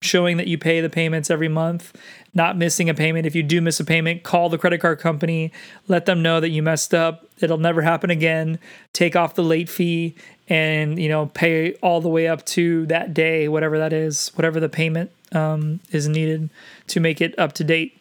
showing 0.01 0.37
that 0.37 0.47
you 0.47 0.57
pay 0.57 0.79
the 0.79 0.89
payments 0.89 1.29
every 1.29 1.47
month, 1.47 1.91
not 2.33 2.55
missing 2.55 2.87
a 2.87 2.93
payment. 2.93 3.25
If 3.25 3.35
you 3.35 3.43
do 3.43 3.61
miss 3.61 3.79
a 3.79 3.83
payment, 3.83 4.23
call 4.23 4.47
the 4.47 4.57
credit 4.57 4.79
card 4.79 4.99
company, 4.99 5.51
let 5.87 6.05
them 6.05 6.21
know 6.21 6.39
that 6.39 6.49
you 6.49 6.61
messed 6.61 6.93
up. 6.93 7.25
It'll 7.39 7.57
never 7.57 7.81
happen 7.81 8.09
again. 8.11 8.59
Take 8.93 9.15
off 9.15 9.33
the 9.33 9.43
late 9.43 9.69
fee 9.69 10.15
and, 10.47 11.01
you 11.01 11.09
know, 11.09 11.25
pay 11.25 11.73
all 11.81 11.99
the 11.99 12.09
way 12.09 12.27
up 12.27 12.45
to 12.45 12.85
that 12.85 13.13
day, 13.13 13.47
whatever 13.47 13.79
that 13.79 13.91
is, 13.91 14.29
whatever 14.35 14.59
the 14.59 14.69
payment 14.69 15.11
um, 15.31 15.79
is 15.91 16.07
needed 16.07 16.49
to 16.87 16.99
make 16.99 17.19
it 17.19 17.37
up 17.39 17.53
to 17.53 17.63
date. 17.63 17.99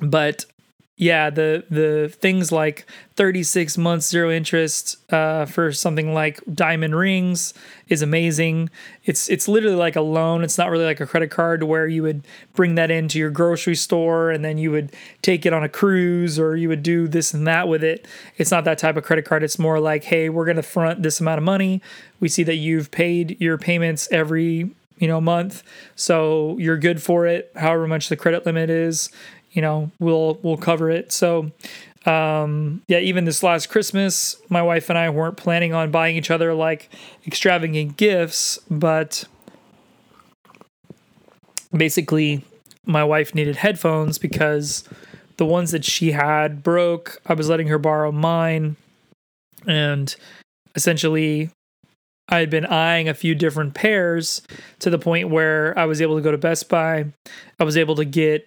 But 0.00 0.44
yeah, 0.98 1.28
the 1.28 1.62
the 1.68 2.08
things 2.08 2.50
like 2.50 2.86
36 3.16 3.76
months 3.76 4.08
zero 4.08 4.30
interest 4.30 4.96
uh, 5.12 5.44
for 5.44 5.70
something 5.70 6.14
like 6.14 6.40
diamond 6.54 6.96
rings 6.96 7.52
is 7.88 8.00
amazing. 8.00 8.70
It's 9.04 9.28
it's 9.28 9.46
literally 9.46 9.76
like 9.76 9.96
a 9.96 10.00
loan. 10.00 10.42
It's 10.42 10.56
not 10.56 10.70
really 10.70 10.86
like 10.86 11.00
a 11.00 11.06
credit 11.06 11.30
card 11.30 11.64
where 11.64 11.86
you 11.86 12.02
would 12.02 12.26
bring 12.54 12.76
that 12.76 12.90
into 12.90 13.18
your 13.18 13.28
grocery 13.28 13.74
store 13.74 14.30
and 14.30 14.42
then 14.42 14.56
you 14.56 14.70
would 14.70 14.90
take 15.20 15.44
it 15.44 15.52
on 15.52 15.62
a 15.62 15.68
cruise 15.68 16.38
or 16.38 16.56
you 16.56 16.70
would 16.70 16.82
do 16.82 17.06
this 17.08 17.34
and 17.34 17.46
that 17.46 17.68
with 17.68 17.84
it. 17.84 18.06
It's 18.38 18.50
not 18.50 18.64
that 18.64 18.78
type 18.78 18.96
of 18.96 19.04
credit 19.04 19.26
card. 19.26 19.42
It's 19.42 19.58
more 19.58 19.78
like, 19.78 20.04
hey, 20.04 20.30
we're 20.30 20.46
gonna 20.46 20.62
front 20.62 21.02
this 21.02 21.20
amount 21.20 21.36
of 21.36 21.44
money. 21.44 21.82
We 22.20 22.30
see 22.30 22.42
that 22.44 22.56
you've 22.56 22.90
paid 22.90 23.38
your 23.38 23.58
payments 23.58 24.08
every 24.10 24.70
you 24.98 25.06
know 25.06 25.20
month 25.20 25.62
so 25.94 26.56
you're 26.58 26.78
good 26.78 27.02
for 27.02 27.26
it 27.26 27.50
however 27.56 27.86
much 27.86 28.08
the 28.08 28.16
credit 28.16 28.46
limit 28.46 28.70
is 28.70 29.10
you 29.56 29.62
know 29.62 29.90
we'll 29.98 30.38
we'll 30.42 30.56
cover 30.56 30.90
it. 30.90 31.10
So 31.10 31.50
um 32.04 32.82
yeah 32.86 33.00
even 33.00 33.24
this 33.24 33.42
last 33.42 33.68
christmas 33.68 34.36
my 34.48 34.62
wife 34.62 34.88
and 34.90 34.96
i 34.96 35.10
weren't 35.10 35.36
planning 35.36 35.74
on 35.74 35.90
buying 35.90 36.14
each 36.14 36.30
other 36.30 36.54
like 36.54 36.88
extravagant 37.26 37.96
gifts 37.96 38.60
but 38.70 39.24
basically 41.76 42.44
my 42.84 43.02
wife 43.02 43.34
needed 43.34 43.56
headphones 43.56 44.18
because 44.18 44.84
the 45.36 45.44
ones 45.44 45.72
that 45.72 45.84
she 45.84 46.12
had 46.12 46.62
broke. 46.62 47.20
I 47.26 47.34
was 47.34 47.48
letting 47.48 47.68
her 47.68 47.78
borrow 47.78 48.12
mine. 48.12 48.76
And 49.66 50.14
essentially 50.74 51.50
I 52.28 52.38
had 52.38 52.50
been 52.50 52.66
eyeing 52.66 53.08
a 53.08 53.14
few 53.14 53.34
different 53.34 53.74
pairs 53.74 54.42
to 54.80 54.90
the 54.90 54.98
point 54.98 55.28
where 55.28 55.78
I 55.78 55.84
was 55.84 56.00
able 56.00 56.16
to 56.16 56.22
go 56.22 56.30
to 56.30 56.38
Best 56.38 56.68
Buy. 56.68 57.06
I 57.58 57.64
was 57.64 57.76
able 57.76 57.96
to 57.96 58.04
get 58.04 58.46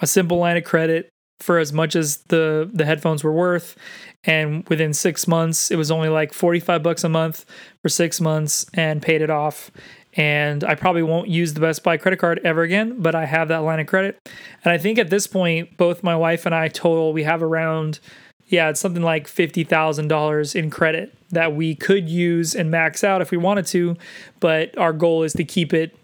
a 0.00 0.06
simple 0.06 0.38
line 0.38 0.56
of 0.56 0.64
credit 0.64 1.08
for 1.40 1.58
as 1.58 1.72
much 1.72 1.96
as 1.96 2.18
the 2.28 2.68
the 2.72 2.84
headphones 2.84 3.24
were 3.24 3.32
worth. 3.32 3.76
And 4.24 4.68
within 4.68 4.92
6 4.92 5.26
months 5.26 5.70
it 5.70 5.76
was 5.76 5.90
only 5.90 6.08
like 6.08 6.32
45 6.32 6.82
bucks 6.82 7.04
a 7.04 7.08
month 7.08 7.46
for 7.82 7.88
6 7.88 8.20
months 8.20 8.66
and 8.74 9.00
paid 9.02 9.22
it 9.22 9.30
off. 9.30 9.70
And 10.14 10.64
I 10.64 10.74
probably 10.74 11.02
won't 11.02 11.28
use 11.28 11.54
the 11.54 11.60
Best 11.60 11.82
Buy 11.82 11.96
credit 11.96 12.18
card 12.18 12.40
ever 12.44 12.62
again, 12.62 13.00
but 13.00 13.14
I 13.14 13.26
have 13.26 13.48
that 13.48 13.58
line 13.58 13.78
of 13.80 13.86
credit. 13.86 14.18
And 14.64 14.72
I 14.72 14.78
think 14.78 14.98
at 14.98 15.10
this 15.10 15.26
point 15.26 15.76
both 15.76 16.02
my 16.02 16.16
wife 16.16 16.46
and 16.46 16.54
I 16.54 16.68
total 16.68 17.12
we 17.12 17.22
have 17.22 17.42
around 17.42 18.00
yeah, 18.48 18.68
it's 18.68 18.80
something 18.80 19.04
like 19.04 19.28
$50,000 19.28 20.56
in 20.56 20.70
credit 20.70 21.14
that 21.30 21.54
we 21.54 21.76
could 21.76 22.08
use 22.08 22.52
and 22.52 22.68
max 22.68 23.04
out 23.04 23.22
if 23.22 23.30
we 23.30 23.36
wanted 23.36 23.64
to, 23.66 23.96
but 24.40 24.76
our 24.76 24.92
goal 24.92 25.22
is 25.22 25.32
to 25.34 25.44
keep 25.44 25.72
it 25.72 25.94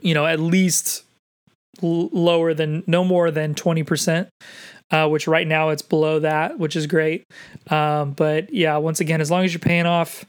you 0.00 0.14
know, 0.14 0.26
at 0.26 0.40
least 0.40 1.04
l- 1.82 2.10
lower 2.12 2.54
than 2.54 2.82
no 2.86 3.04
more 3.04 3.30
than 3.30 3.54
20%. 3.54 4.28
Uh, 4.90 5.08
which 5.08 5.26
right 5.26 5.46
now 5.46 5.70
it's 5.70 5.80
below 5.80 6.18
that, 6.18 6.58
which 6.58 6.76
is 6.76 6.86
great. 6.86 7.24
Um, 7.70 8.12
but 8.12 8.52
yeah, 8.52 8.76
once 8.76 9.00
again, 9.00 9.22
as 9.22 9.30
long 9.30 9.42
as 9.42 9.54
you're 9.54 9.58
paying 9.58 9.86
off, 9.86 10.26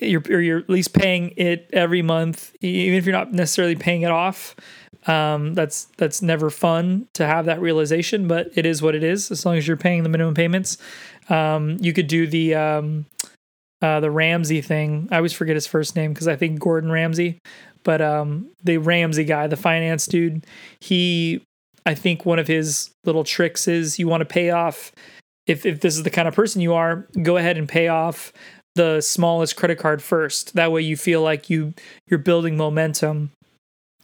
you're 0.00 0.22
or 0.28 0.40
you're 0.40 0.58
at 0.58 0.68
least 0.68 0.92
paying 0.92 1.34
it 1.36 1.70
every 1.72 2.02
month, 2.02 2.52
even 2.60 2.98
if 2.98 3.04
you're 3.06 3.12
not 3.12 3.32
necessarily 3.32 3.76
paying 3.76 4.02
it 4.02 4.10
off. 4.10 4.56
Um, 5.06 5.54
that's 5.54 5.86
that's 5.96 6.20
never 6.22 6.50
fun 6.50 7.08
to 7.14 7.26
have 7.26 7.46
that 7.46 7.60
realization, 7.60 8.28
but 8.28 8.50
it 8.54 8.66
is 8.66 8.82
what 8.82 8.94
it 8.94 9.02
is. 9.02 9.30
As 9.30 9.46
long 9.46 9.56
as 9.56 9.66
you're 9.66 9.76
paying 9.76 10.02
the 10.02 10.08
minimum 10.08 10.34
payments, 10.34 10.76
um, 11.28 11.76
you 11.80 11.92
could 11.92 12.08
do 12.08 12.26
the 12.26 12.54
um, 12.54 13.06
uh, 13.80 14.00
the 14.00 14.10
Ramsey 14.10 14.60
thing. 14.60 15.08
I 15.10 15.16
always 15.16 15.32
forget 15.32 15.54
his 15.56 15.66
first 15.66 15.96
name 15.96 16.12
because 16.12 16.28
I 16.28 16.36
think 16.36 16.60
Gordon 16.60 16.90
Ramsay, 16.90 17.38
but 17.88 18.02
um, 18.02 18.50
the 18.62 18.76
Ramsey 18.76 19.24
guy, 19.24 19.46
the 19.46 19.56
finance 19.56 20.06
dude, 20.06 20.44
he, 20.78 21.42
I 21.86 21.94
think 21.94 22.26
one 22.26 22.38
of 22.38 22.46
his 22.46 22.90
little 23.06 23.24
tricks 23.24 23.66
is 23.66 23.98
you 23.98 24.06
want 24.06 24.20
to 24.20 24.26
pay 24.26 24.50
off. 24.50 24.92
If 25.46 25.64
if 25.64 25.80
this 25.80 25.96
is 25.96 26.02
the 26.02 26.10
kind 26.10 26.28
of 26.28 26.34
person 26.34 26.60
you 26.60 26.74
are, 26.74 27.08
go 27.22 27.38
ahead 27.38 27.56
and 27.56 27.66
pay 27.66 27.88
off 27.88 28.30
the 28.74 29.00
smallest 29.00 29.56
credit 29.56 29.78
card 29.78 30.02
first. 30.02 30.54
That 30.54 30.70
way 30.70 30.82
you 30.82 30.98
feel 30.98 31.22
like 31.22 31.48
you 31.48 31.72
you're 32.06 32.18
building 32.18 32.58
momentum 32.58 33.30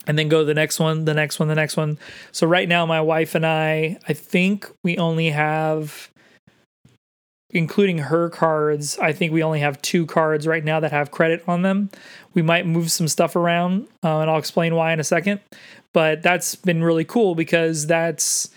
and 0.07 0.19
then 0.19 0.31
go 0.31 0.39
to 0.39 0.47
the 0.47 0.55
next 0.55 0.81
one, 0.81 1.05
the 1.05 1.13
next 1.13 1.39
one, 1.39 1.49
the 1.49 1.55
next 1.55 1.77
one. 1.77 1.99
So 2.33 2.47
right 2.47 2.67
now 2.71 2.87
my 2.87 3.03
wife 3.03 3.35
and 3.35 3.45
I, 3.45 3.99
I 4.09 4.15
think 4.15 4.67
we 4.83 4.97
only 4.97 5.29
have 5.29 6.11
including 7.55 7.99
her 7.99 8.29
cards, 8.29 8.99
I 8.99 9.13
think 9.13 9.33
we 9.33 9.43
only 9.43 9.61
have 9.61 9.81
two 9.81 10.05
cards 10.05 10.47
right 10.47 10.65
now 10.65 10.81
that 10.81 10.91
have 10.91 11.13
credit 11.13 11.43
on 11.47 11.63
them. 11.63 11.89
We 12.35 12.43
might 12.43 12.67
move 12.67 12.91
some 12.91 13.07
stuff 13.07 13.37
around, 13.37 13.87
uh, 14.03 14.19
and 14.19 14.29
I'll 14.29 14.39
explain 14.39 14.75
why 14.75 14.93
in 14.93 14.99
a 15.01 15.05
second. 15.05 15.41
But 15.93 16.23
that's 16.23 16.57
been 16.57 16.83
really 16.83 17.05
cool 17.05 17.37
because 17.37 17.87
that's 17.87 18.51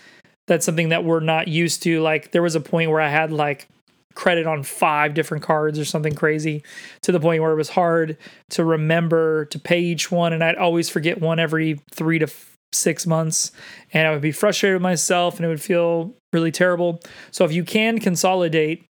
that's 0.47 0.65
something 0.65 0.89
that 0.89 1.03
we're 1.03 1.19
not 1.19 1.47
used 1.47 1.83
to. 1.83 2.01
Like 2.01 2.31
there 2.31 2.41
was 2.41 2.55
a 2.55 2.59
point 2.59 2.89
where 2.89 3.01
I 3.01 3.09
had 3.09 3.31
like 3.31 3.67
credit 4.15 4.47
on 4.47 4.63
five 4.63 5.13
different 5.13 5.43
cards 5.43 5.77
or 5.77 5.85
something 5.85 6.15
crazy 6.15 6.63
to 7.03 7.11
the 7.11 7.19
point 7.19 7.39
where 7.39 7.51
it 7.51 7.55
was 7.55 7.69
hard 7.69 8.17
to 8.49 8.65
remember 8.65 9.45
to 9.45 9.59
pay 9.59 9.79
each 9.79 10.11
one 10.11 10.33
and 10.33 10.43
I'd 10.43 10.55
always 10.55 10.89
forget 10.89 11.21
one 11.21 11.37
every 11.37 11.79
3 11.91 12.17
to 12.19 12.25
f- 12.25 12.57
6 12.71 13.05
months 13.05 13.51
and 13.93 14.07
I 14.07 14.11
would 14.11 14.23
be 14.23 14.31
frustrated 14.31 14.77
with 14.77 14.81
myself 14.81 15.35
and 15.35 15.45
it 15.45 15.49
would 15.49 15.61
feel 15.61 16.15
really 16.33 16.51
terrible. 16.51 16.99
So 17.29 17.45
if 17.45 17.51
you 17.51 17.63
can 17.63 17.99
consolidate 17.99 18.86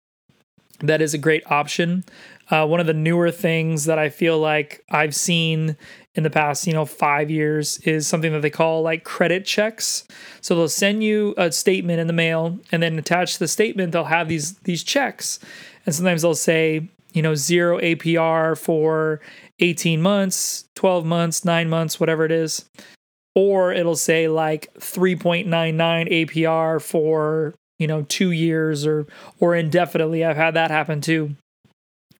that 0.79 1.01
is 1.01 1.13
a 1.13 1.17
great 1.17 1.43
option. 1.51 2.03
Uh, 2.49 2.65
one 2.65 2.79
of 2.79 2.85
the 2.85 2.93
newer 2.93 3.29
things 3.29 3.85
that 3.85 3.99
I 3.99 4.09
feel 4.09 4.39
like 4.39 4.83
I've 4.89 5.15
seen 5.15 5.75
in 6.15 6.23
the 6.23 6.29
past, 6.29 6.65
you 6.65 6.73
know, 6.73 6.85
five 6.85 7.29
years 7.29 7.77
is 7.79 8.07
something 8.07 8.31
that 8.31 8.41
they 8.41 8.49
call 8.49 8.81
like 8.81 9.03
credit 9.03 9.45
checks. 9.45 10.07
So 10.41 10.55
they'll 10.55 10.69
send 10.69 11.03
you 11.03 11.33
a 11.37 11.51
statement 11.51 11.99
in 11.99 12.07
the 12.07 12.13
mail, 12.13 12.59
and 12.71 12.81
then 12.81 12.97
attached 12.97 13.33
to 13.33 13.39
the 13.39 13.47
statement, 13.47 13.91
they'll 13.91 14.05
have 14.05 14.27
these 14.27 14.55
these 14.59 14.83
checks, 14.83 15.39
and 15.85 15.93
sometimes 15.93 16.21
they'll 16.21 16.35
say, 16.35 16.89
you 17.13 17.21
know, 17.21 17.35
zero 17.35 17.79
APR 17.79 18.57
for 18.57 19.21
18 19.59 20.01
months, 20.01 20.65
12 20.75 21.05
months, 21.05 21.43
nine 21.43 21.69
months, 21.69 21.99
whatever 21.99 22.25
it 22.25 22.31
is. 22.31 22.65
Or 23.35 23.71
it'll 23.71 23.95
say 23.95 24.27
like 24.27 24.73
3.99 24.79 25.47
APR 25.47 26.81
for 26.81 27.53
you 27.77 27.87
know, 27.87 28.03
two 28.03 28.31
years 28.31 28.85
or 28.85 29.05
or 29.39 29.55
indefinitely. 29.55 30.23
I've 30.23 30.37
had 30.37 30.53
that 30.55 30.71
happen 30.71 31.01
too. 31.01 31.35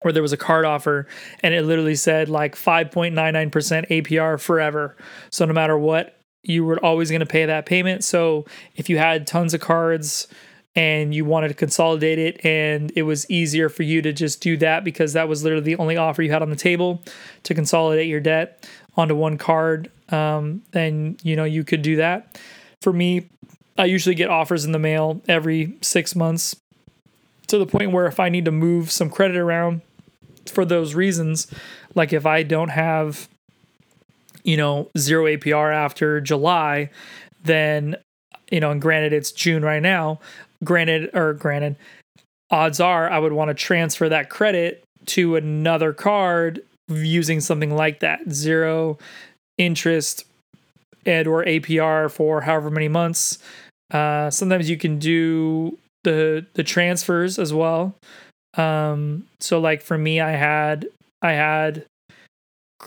Where 0.01 0.11
there 0.11 0.21
was 0.21 0.33
a 0.33 0.37
card 0.37 0.63
offer 0.63 1.07
and 1.41 1.55
it 1.55 1.63
literally 1.63 1.95
said 1.95 2.29
like 2.29 2.55
5.99% 2.55 3.51
APR 3.89 4.39
forever. 4.39 4.95
So 5.31 5.43
no 5.45 5.53
matter 5.53 5.75
what, 5.75 6.19
you 6.43 6.63
were 6.63 6.77
always 6.85 7.09
going 7.09 7.21
to 7.21 7.25
pay 7.25 7.45
that 7.45 7.65
payment. 7.65 8.03
So 8.03 8.45
if 8.75 8.89
you 8.89 8.99
had 8.99 9.25
tons 9.25 9.55
of 9.55 9.61
cards 9.61 10.27
and 10.75 11.15
you 11.15 11.25
wanted 11.25 11.47
to 11.47 11.55
consolidate 11.55 12.19
it 12.19 12.45
and 12.45 12.91
it 12.95 13.01
was 13.01 13.29
easier 13.29 13.69
for 13.69 13.81
you 13.81 14.03
to 14.03 14.13
just 14.13 14.39
do 14.39 14.55
that 14.57 14.83
because 14.83 15.13
that 15.13 15.27
was 15.27 15.43
literally 15.43 15.65
the 15.65 15.77
only 15.77 15.97
offer 15.97 16.21
you 16.21 16.31
had 16.31 16.43
on 16.43 16.51
the 16.51 16.55
table 16.55 17.01
to 17.41 17.55
consolidate 17.55 18.07
your 18.07 18.19
debt 18.19 18.69
onto 18.95 19.15
one 19.15 19.37
card, 19.37 19.91
um, 20.09 20.61
then 20.71 21.17
you 21.23 21.35
know 21.35 21.43
you 21.43 21.63
could 21.63 21.81
do 21.81 21.97
that. 21.97 22.39
For 22.81 22.91
me, 22.93 23.27
I 23.77 23.85
usually 23.85 24.15
get 24.15 24.29
offers 24.29 24.65
in 24.65 24.71
the 24.71 24.79
mail 24.79 25.21
every 25.27 25.77
six 25.81 26.15
months 26.15 26.55
to 27.47 27.57
the 27.57 27.65
point 27.65 27.91
where 27.91 28.07
if 28.07 28.19
I 28.19 28.29
need 28.29 28.45
to 28.45 28.51
move 28.51 28.91
some 28.91 29.09
credit 29.09 29.37
around 29.37 29.81
for 30.47 30.65
those 30.65 30.95
reasons, 30.95 31.47
like 31.95 32.11
if 32.11 32.25
I 32.25 32.43
don't 32.43 32.69
have, 32.69 33.29
you 34.43 34.57
know, 34.57 34.89
zero 34.97 35.25
APR 35.25 35.73
after 35.73 36.19
July, 36.19 36.89
then, 37.43 37.95
you 38.51 38.59
know, 38.59 38.71
and 38.71 38.81
granted 38.81 39.13
it's 39.13 39.31
June 39.31 39.63
right 39.63 39.81
now, 39.81 40.19
granted, 40.63 41.09
or 41.13 41.33
granted, 41.33 41.75
odds 42.49 42.79
are 42.79 43.09
I 43.09 43.19
would 43.19 43.33
want 43.33 43.49
to 43.49 43.53
transfer 43.53 44.09
that 44.09 44.29
credit 44.29 44.83
to 45.07 45.35
another 45.35 45.93
card 45.93 46.61
using 46.89 47.41
something 47.41 47.75
like 47.75 47.99
that 47.99 48.31
zero 48.31 48.97
interest 49.57 50.25
and 51.05 51.27
or 51.27 51.43
APR 51.45 52.11
for 52.11 52.41
however 52.41 52.69
many 52.69 52.87
months 52.87 53.39
uh, 53.91 54.29
sometimes 54.29 54.69
you 54.69 54.77
can 54.77 54.99
do 54.99 55.77
the 56.03 56.45
the 56.53 56.63
transfers 56.63 57.39
as 57.39 57.53
well. 57.53 57.95
Um, 58.55 59.27
so 59.39 59.59
like 59.59 59.81
for 59.81 59.97
me, 59.97 60.19
I 60.19 60.31
had 60.31 60.87
I 61.21 61.33
had 61.33 61.85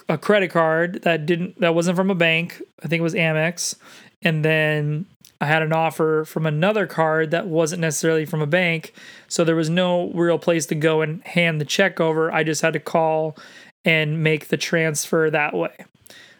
a 0.08 0.18
credit 0.18 0.50
card 0.50 1.02
that 1.02 1.26
didn't 1.26 1.60
that 1.60 1.74
wasn't 1.74 1.96
from 1.96 2.10
a 2.10 2.14
bank. 2.14 2.62
I 2.82 2.88
think 2.88 3.00
it 3.00 3.04
was 3.04 3.14
Amex, 3.14 3.76
and 4.22 4.44
then 4.44 5.06
I 5.40 5.46
had 5.46 5.62
an 5.62 5.72
offer 5.72 6.24
from 6.24 6.44
another 6.44 6.86
card 6.86 7.30
that 7.30 7.46
wasn't 7.46 7.80
necessarily 7.80 8.26
from 8.26 8.42
a 8.42 8.46
bank. 8.46 8.92
So 9.28 9.42
there 9.42 9.56
was 9.56 9.70
no 9.70 10.10
real 10.10 10.38
place 10.38 10.66
to 10.66 10.74
go 10.74 11.00
and 11.00 11.24
hand 11.24 11.60
the 11.60 11.64
check 11.64 11.98
over. 11.98 12.32
I 12.32 12.44
just 12.44 12.60
had 12.62 12.74
to 12.74 12.80
call 12.80 13.36
and 13.84 14.22
make 14.22 14.48
the 14.48 14.58
transfer 14.58 15.30
that 15.30 15.54
way. 15.54 15.74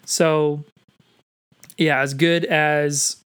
So 0.05 0.63
yeah, 1.77 1.99
as 2.01 2.13
good 2.13 2.45
as 2.45 3.20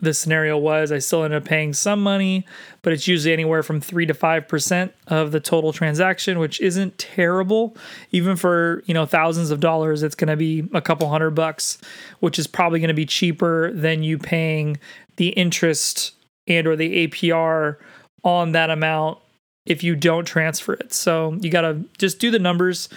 the 0.00 0.12
scenario 0.12 0.58
was, 0.58 0.92
I 0.92 0.98
still 0.98 1.24
ended 1.24 1.42
up 1.42 1.48
paying 1.48 1.72
some 1.72 2.02
money, 2.02 2.46
but 2.82 2.92
it's 2.92 3.08
usually 3.08 3.32
anywhere 3.32 3.62
from 3.62 3.80
three 3.80 4.06
to 4.06 4.14
five 4.14 4.46
percent 4.46 4.92
of 5.06 5.32
the 5.32 5.40
total 5.40 5.72
transaction, 5.72 6.38
which 6.38 6.60
isn't 6.60 6.98
terrible. 6.98 7.76
Even 8.12 8.36
for 8.36 8.82
you 8.86 8.94
know 8.94 9.06
thousands 9.06 9.50
of 9.50 9.60
dollars, 9.60 10.02
it's 10.02 10.14
going 10.14 10.28
to 10.28 10.36
be 10.36 10.68
a 10.74 10.82
couple 10.82 11.08
hundred 11.08 11.30
bucks, 11.30 11.78
which 12.20 12.38
is 12.38 12.46
probably 12.46 12.78
going 12.78 12.88
to 12.88 12.94
be 12.94 13.06
cheaper 13.06 13.72
than 13.72 14.02
you 14.02 14.18
paying 14.18 14.78
the 15.16 15.28
interest 15.28 16.12
and 16.46 16.66
or 16.66 16.76
the 16.76 17.06
APR 17.06 17.76
on 18.22 18.52
that 18.52 18.70
amount 18.70 19.18
if 19.64 19.82
you 19.82 19.96
don't 19.96 20.24
transfer 20.24 20.74
it. 20.74 20.92
So 20.92 21.38
you 21.40 21.50
got 21.50 21.62
to 21.62 21.84
just 21.98 22.18
do 22.18 22.30
the 22.30 22.38
numbers 22.38 22.88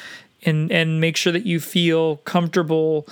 and 0.44 0.72
and 0.72 1.00
make 1.00 1.18
sure 1.18 1.34
that 1.34 1.46
you 1.46 1.60
feel 1.60 2.18
comfortable 2.18 3.08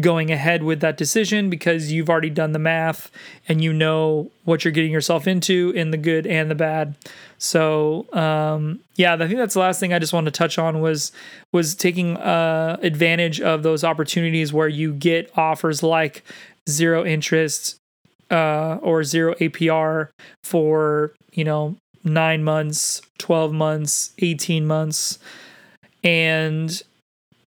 going 0.00 0.30
ahead 0.30 0.62
with 0.62 0.80
that 0.80 0.96
decision 0.96 1.50
because 1.50 1.92
you've 1.92 2.08
already 2.08 2.30
done 2.30 2.52
the 2.52 2.58
math 2.58 3.10
and 3.46 3.62
you 3.62 3.72
know 3.72 4.30
what 4.44 4.64
you're 4.64 4.72
getting 4.72 4.92
yourself 4.92 5.26
into 5.26 5.70
in 5.74 5.90
the 5.90 5.96
good 5.98 6.26
and 6.26 6.50
the 6.50 6.54
bad. 6.54 6.94
So 7.38 8.06
um, 8.12 8.80
yeah, 8.96 9.14
I 9.14 9.18
think 9.18 9.36
that's 9.36 9.54
the 9.54 9.60
last 9.60 9.80
thing 9.80 9.92
I 9.92 9.98
just 9.98 10.12
wanted 10.12 10.32
to 10.32 10.38
touch 10.38 10.58
on 10.58 10.80
was 10.80 11.12
was 11.52 11.74
taking 11.74 12.16
uh, 12.16 12.78
advantage 12.82 13.40
of 13.40 13.62
those 13.62 13.84
opportunities 13.84 14.52
where 14.52 14.68
you 14.68 14.92
get 14.94 15.30
offers 15.36 15.82
like 15.82 16.22
zero 16.68 17.04
interest 17.04 17.76
uh, 18.30 18.78
or 18.80 19.04
zero 19.04 19.34
APR 19.34 20.08
for 20.42 21.12
you 21.32 21.44
know 21.44 21.76
nine 22.04 22.42
months, 22.42 23.02
twelve 23.18 23.52
months, 23.52 24.12
eighteen 24.18 24.66
months, 24.66 25.18
and 26.02 26.82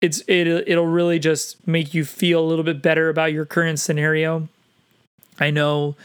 it's 0.04 0.22
it 0.28 0.46
it'll 0.46 0.86
really 0.86 1.18
just 1.18 1.66
make 1.66 1.94
you 1.94 2.04
feel 2.04 2.40
a 2.40 2.46
little 2.46 2.64
bit 2.64 2.82
better 2.82 3.08
about 3.08 3.32
your 3.32 3.46
current 3.46 3.78
scenario. 3.80 4.48
I 5.40 5.50
know 5.50 5.96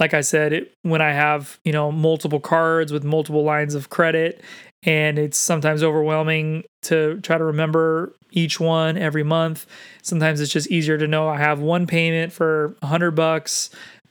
like 0.00 0.14
I 0.14 0.22
said, 0.22 0.54
it, 0.54 0.74
when 0.80 1.02
I 1.02 1.12
have, 1.12 1.60
you 1.62 1.72
know, 1.72 1.92
multiple 1.92 2.40
cards 2.40 2.90
with 2.90 3.04
multiple 3.04 3.44
lines 3.44 3.74
of 3.74 3.90
credit 3.90 4.42
and 4.82 5.18
it's 5.18 5.36
sometimes 5.36 5.82
overwhelming 5.82 6.64
to 6.84 7.20
try 7.20 7.36
to 7.36 7.44
remember 7.44 8.14
each 8.30 8.58
one 8.58 8.96
every 8.96 9.22
month. 9.22 9.66
Sometimes 10.02 10.40
it's 10.40 10.50
just 10.50 10.70
easier 10.70 10.96
to 10.96 11.06
know 11.06 11.28
I 11.28 11.36
have 11.36 11.60
one 11.60 11.86
payment 11.86 12.32
for 12.32 12.74
100 12.80 13.10
bucks 13.10 13.68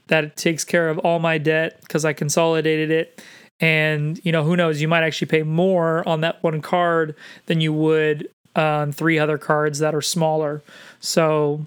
that 0.08 0.38
takes 0.38 0.64
care 0.64 0.90
of 0.90 1.00
all 1.00 1.18
my 1.18 1.40
debt 1.40 1.80
because 1.82 2.06
I 2.06 2.14
consolidated 2.14 2.92
it. 2.92 3.24
And, 3.60 4.24
you 4.24 4.32
know, 4.32 4.44
who 4.44 4.56
knows, 4.56 4.82
you 4.82 4.88
might 4.88 5.04
actually 5.04 5.28
pay 5.28 5.44
more 5.44 6.08
on 6.08 6.22
that 6.22 6.42
one 6.44 6.62
card 6.62 7.16
than 7.48 7.62
you 7.62 7.74
would 7.74 8.30
on 8.60 8.92
three 8.92 9.18
other 9.18 9.38
cards 9.38 9.80
that 9.80 9.96
are 9.96 10.02
smaller. 10.02 10.62
So, 11.00 11.66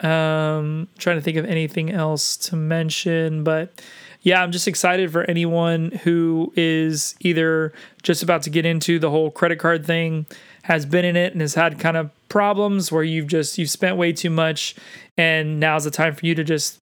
um, 0.00 0.88
trying 0.98 1.16
to 1.16 1.20
think 1.20 1.36
of 1.36 1.44
anything 1.44 1.90
else 1.90 2.36
to 2.38 2.56
mention, 2.56 3.44
but 3.44 3.80
yeah, 4.22 4.42
I'm 4.42 4.52
just 4.52 4.68
excited 4.68 5.12
for 5.12 5.24
anyone 5.24 5.90
who 6.02 6.52
is 6.56 7.14
either 7.20 7.72
just 8.02 8.22
about 8.22 8.42
to 8.42 8.50
get 8.50 8.66
into 8.66 8.98
the 8.98 9.10
whole 9.10 9.30
credit 9.30 9.58
card 9.58 9.86
thing, 9.86 10.26
has 10.62 10.84
been 10.86 11.04
in 11.04 11.16
it 11.16 11.32
and 11.32 11.40
has 11.40 11.54
had 11.54 11.78
kind 11.78 11.96
of 11.96 12.10
problems 12.28 12.92
where 12.92 13.02
you've 13.02 13.26
just 13.26 13.58
you've 13.58 13.70
spent 13.70 13.96
way 13.96 14.12
too 14.12 14.30
much 14.30 14.76
and 15.16 15.58
now's 15.58 15.84
the 15.84 15.90
time 15.90 16.14
for 16.14 16.24
you 16.26 16.34
to 16.34 16.44
just 16.44 16.78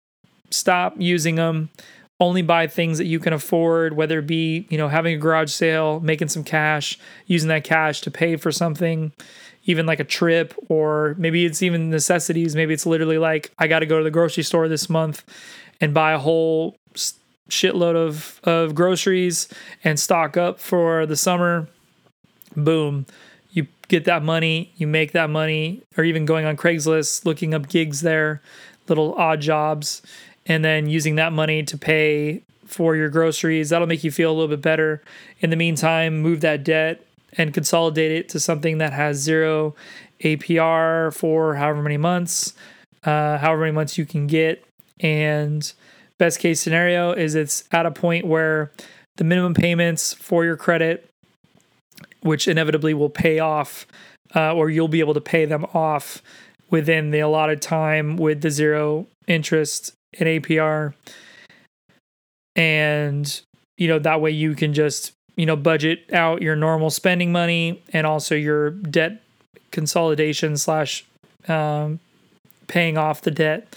stop 0.51 0.95
using 0.99 1.37
them 1.37 1.71
only 2.21 2.43
buy 2.43 2.67
things 2.67 2.99
that 2.99 3.07
you 3.07 3.21
can 3.21 3.33
afford 3.33 3.95
whether 3.95 4.19
it 4.19 4.27
be 4.27 4.67
you 4.71 4.77
know 4.77 4.89
having 4.89 5.15
a 5.15 5.19
garage 5.19 5.53
sale 5.53 6.01
making 6.01 6.29
some 6.29 6.43
cash 6.43 6.99
using 7.27 7.49
that 7.49 7.63
cash 7.65 8.01
to 8.01 8.11
pay 8.11 8.37
for 8.37 8.51
something 8.51 9.13
even 9.69 9.85
like 9.85 10.01
a 10.01 10.05
trip 10.05 10.55
or 10.71 11.15
maybe 11.19 11.45
it's 11.45 11.63
even 11.63 11.91
necessities. 11.91 12.57
Maybe 12.57 12.73
it's 12.75 12.87
literally 12.87 13.19
like 13.19 13.53
i 13.59 13.69
got 13.69 13.81
to 13.81 13.87
go 13.87 13.99
to 13.99 14.05
the 14.05 14.11
grocery 14.11 14.43
store 14.43 14.67
this 14.67 14.89
month 14.89 15.23
and 15.81 15.95
buy 15.95 16.13
a 16.13 16.19
whole 16.19 16.77
shitload 17.51 17.95
of 17.95 18.41
of 18.45 18.75
groceries 18.75 19.49
and 19.85 20.01
stock 20.01 20.37
up 20.37 20.59
for 20.59 21.07
the 21.07 21.17
summer. 21.17 21.69
Boom. 22.57 23.07
You 23.51 23.67
get 23.89 24.07
that 24.07 24.23
money 24.23 24.73
you 24.77 24.87
make 24.87 25.13
that 25.13 25.31
money 25.31 25.83
or 25.97 26.05
even 26.05 26.25
going 26.25 26.47
on 26.47 26.57
craigslist 26.57 27.25
looking 27.25 27.55
up 27.55 27.69
gigs 27.69 28.01
there 28.01 28.43
little 28.89 29.15
odd 29.15 29.41
jobs 29.41 30.03
and 30.49 30.65
then 30.65 30.89
using 30.89 31.15
that 31.17 31.33
money 31.33 31.63
to 31.63 31.79
pay 31.79 32.43
for 32.65 32.97
your 32.97 33.09
groceries 33.09 33.71
that'll 33.71 33.87
make 33.87 34.05
you 34.05 34.11
feel 34.11 34.31
a 34.31 34.35
little 34.35 34.49
bit 34.49 34.61
better 34.61 35.03
in 35.41 35.51
the 35.51 35.57
meantime 35.57 36.19
move 36.21 36.41
that 36.41 36.65
debt 36.65 37.01
and 37.37 37.55
consolidate 37.55 38.13
it 38.13 38.29
to 38.31 38.41
something 38.41 38.79
that 38.79 38.93
has 38.93 39.19
zero 39.19 39.75
APR 40.21 41.15
for 41.15 41.55
however 41.55 41.83
many 41.83 41.97
months, 41.97 42.55
uh, 43.05 43.39
however 43.39 43.63
many 43.63 43.73
months 43.73 43.99
you 43.99 44.07
can 44.07 44.27
get. 44.27 44.65
And 45.01 45.71
best 46.17 46.41
case 46.41 46.61
scenario 46.61 47.13
is 47.13 47.35
it's 47.35 47.65
at 47.71 47.87
a 47.87 47.91
point 47.91 48.27
where 48.27 48.73
the 49.17 49.25
minimum 49.25 49.55
payments 49.55 50.15
for 50.15 50.45
your 50.45 50.57
credit, 50.57 51.09
which 52.21 52.49
inevitably 52.49 52.95
will 52.95 53.11
pay 53.11 53.39
off, 53.39 53.87
uh, 54.35 54.55
or 54.55 54.71
you'll 54.71 54.89
be 54.89 55.01
able 55.01 55.15
to 55.15 55.21
pay 55.21 55.45
them 55.45 55.65
off 55.75 56.23
within 56.71 57.11
the 57.11 57.21
allotted 57.21 57.63
time 57.63 58.17
with 58.17 58.43
the 58.43 58.51
zero 58.51 59.07
interest 59.27 59.93
in 60.13 60.27
APR. 60.27 60.95
And, 62.57 63.41
you 63.77 63.89
know, 63.89 63.99
that 63.99 64.21
way 64.21 64.31
you 64.31 64.55
can 64.55 64.75
just 64.75 65.13
you 65.39 65.47
know 65.47 65.57
budget 65.57 66.01
out 66.13 66.43
your 66.43 66.57
normal 66.57 66.91
spending 66.91 67.33
money 67.33 67.81
and 67.93 68.07
also 68.07 68.35
your 68.35 68.71
debt 68.71 69.23
consolidation 69.71 70.57
slash 70.57 71.07
um, 71.47 72.01
paying 72.67 72.99
off 72.99 73.23
the 73.23 73.31
debt 73.31 73.75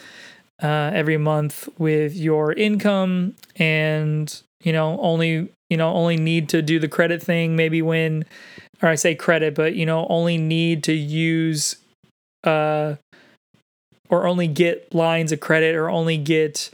uh, 0.61 0.91
every 0.93 1.17
month 1.17 1.69
with 1.77 2.15
your 2.15 2.51
income 2.53 3.35
and 3.55 4.41
you 4.63 4.73
know 4.73 4.99
only 4.99 5.49
you 5.69 5.77
know 5.77 5.93
only 5.93 6.17
need 6.17 6.49
to 6.49 6.61
do 6.61 6.79
the 6.79 6.87
credit 6.87 7.21
thing 7.21 7.55
maybe 7.55 7.81
when 7.81 8.25
or 8.81 8.89
I 8.89 8.95
say 8.95 9.13
credit 9.13 9.53
but 9.53 9.75
you 9.75 9.85
know 9.85 10.07
only 10.09 10.37
need 10.37 10.83
to 10.85 10.93
use 10.93 11.75
uh 12.43 12.95
or 14.11 14.27
only 14.27 14.47
get 14.47 14.93
lines 14.93 15.31
of 15.31 15.39
credit 15.39 15.75
or 15.75 15.89
only 15.89 16.17
get 16.17 16.69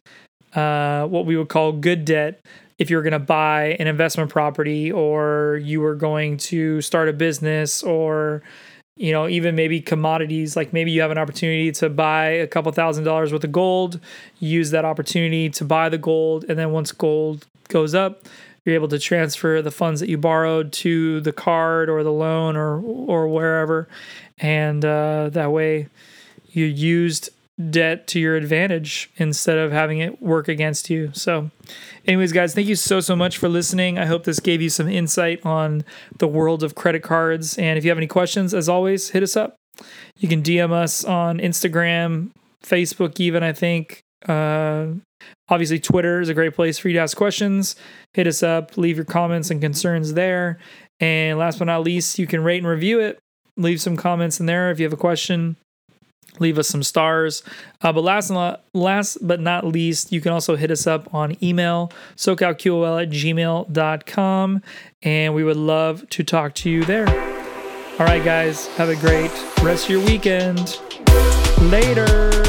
uh 0.53 1.05
what 1.07 1.25
we 1.25 1.37
would 1.37 1.47
call 1.47 1.71
good 1.71 2.03
debt 2.03 2.41
if 2.77 2.89
you're 2.89 3.01
going 3.01 3.13
to 3.13 3.19
buy 3.19 3.75
an 3.79 3.87
investment 3.87 4.29
property 4.29 4.91
or 4.91 5.59
you 5.63 5.79
were 5.79 5.95
going 5.95 6.37
to 6.37 6.81
start 6.81 7.07
a 7.07 7.13
business 7.13 7.81
or 7.83 8.43
you 8.97 9.13
know 9.13 9.27
even 9.29 9.55
maybe 9.55 9.79
commodities 9.79 10.55
like 10.55 10.73
maybe 10.73 10.91
you 10.91 10.99
have 11.01 11.11
an 11.11 11.17
opportunity 11.17 11.71
to 11.71 11.89
buy 11.89 12.25
a 12.25 12.47
couple 12.47 12.71
thousand 12.71 13.05
dollars 13.05 13.31
worth 13.31 13.43
of 13.43 13.51
gold 13.51 13.99
use 14.39 14.71
that 14.71 14.83
opportunity 14.83 15.49
to 15.49 15.63
buy 15.63 15.87
the 15.87 15.97
gold 15.97 16.43
and 16.49 16.59
then 16.59 16.71
once 16.71 16.91
gold 16.91 17.45
goes 17.69 17.95
up 17.95 18.23
you're 18.67 18.75
able 18.75 18.89
to 18.89 18.99
transfer 18.99 19.61
the 19.61 19.71
funds 19.71 20.01
that 20.01 20.09
you 20.09 20.17
borrowed 20.17 20.73
to 20.73 21.21
the 21.21 21.31
card 21.31 21.89
or 21.89 22.03
the 22.03 22.11
loan 22.11 22.57
or 22.57 22.81
or 22.81 23.29
wherever. 23.29 23.87
And 24.39 24.83
uh, 24.83 25.29
that 25.31 25.53
way 25.53 25.87
you 26.57 26.65
used 26.65 27.29
debt 27.69 28.05
to 28.07 28.19
your 28.19 28.35
advantage 28.35 29.09
instead 29.17 29.57
of 29.57 29.71
having 29.71 29.99
it 29.99 30.21
work 30.21 30.47
against 30.47 30.89
you. 30.89 31.09
So, 31.13 31.49
anyways, 32.05 32.31
guys, 32.31 32.53
thank 32.53 32.67
you 32.67 32.75
so, 32.75 32.99
so 32.99 33.15
much 33.15 33.37
for 33.37 33.49
listening. 33.49 33.97
I 33.97 34.05
hope 34.05 34.25
this 34.25 34.39
gave 34.39 34.61
you 34.61 34.69
some 34.69 34.87
insight 34.87 35.43
on 35.45 35.83
the 36.19 36.27
world 36.27 36.63
of 36.63 36.75
credit 36.75 37.01
cards. 37.01 37.57
And 37.57 37.77
if 37.77 37.83
you 37.83 37.89
have 37.89 37.97
any 37.97 38.07
questions, 38.07 38.53
as 38.53 38.69
always, 38.69 39.09
hit 39.09 39.23
us 39.23 39.35
up. 39.35 39.55
You 40.17 40.27
can 40.27 40.43
DM 40.43 40.71
us 40.71 41.03
on 41.03 41.39
Instagram, 41.39 42.31
Facebook, 42.63 43.19
even, 43.19 43.43
I 43.43 43.53
think. 43.53 44.01
Uh, 44.27 44.87
obviously, 45.49 45.79
Twitter 45.79 46.21
is 46.21 46.29
a 46.29 46.33
great 46.33 46.55
place 46.55 46.77
for 46.77 46.89
you 46.89 46.95
to 46.95 47.01
ask 47.01 47.17
questions. 47.17 47.75
Hit 48.13 48.27
us 48.27 48.43
up, 48.43 48.77
leave 48.77 48.97
your 48.97 49.05
comments 49.05 49.49
and 49.49 49.61
concerns 49.61 50.13
there. 50.13 50.59
And 50.99 51.37
last 51.37 51.59
but 51.59 51.65
not 51.65 51.83
least, 51.83 52.17
you 52.17 52.27
can 52.27 52.43
rate 52.43 52.57
and 52.57 52.67
review 52.67 52.99
it. 52.99 53.19
Leave 53.55 53.81
some 53.81 53.97
comments 53.97 54.39
in 54.39 54.45
there 54.45 54.69
if 54.69 54.79
you 54.79 54.85
have 54.85 54.93
a 54.93 54.97
question 54.97 55.57
leave 56.39 56.57
us 56.57 56.67
some 56.67 56.83
stars. 56.83 57.43
Uh, 57.81 57.91
but 57.93 58.03
last, 58.03 58.31
last 58.73 59.17
but 59.21 59.39
not 59.39 59.65
least, 59.65 60.11
you 60.11 60.21
can 60.21 60.31
also 60.31 60.55
hit 60.55 60.71
us 60.71 60.87
up 60.87 61.13
on 61.13 61.41
email, 61.43 61.91
socalqol 62.15 63.03
at 63.03 63.09
gmail.com, 63.09 64.61
and 65.03 65.35
we 65.35 65.43
would 65.43 65.57
love 65.57 66.09
to 66.09 66.23
talk 66.23 66.53
to 66.55 66.69
you 66.69 66.83
there. 66.85 67.07
All 67.99 68.05
right, 68.05 68.23
guys, 68.23 68.67
have 68.75 68.89
a 68.89 68.95
great 68.95 69.31
rest 69.63 69.85
of 69.85 69.89
your 69.89 70.05
weekend. 70.05 70.79
Later. 71.61 72.46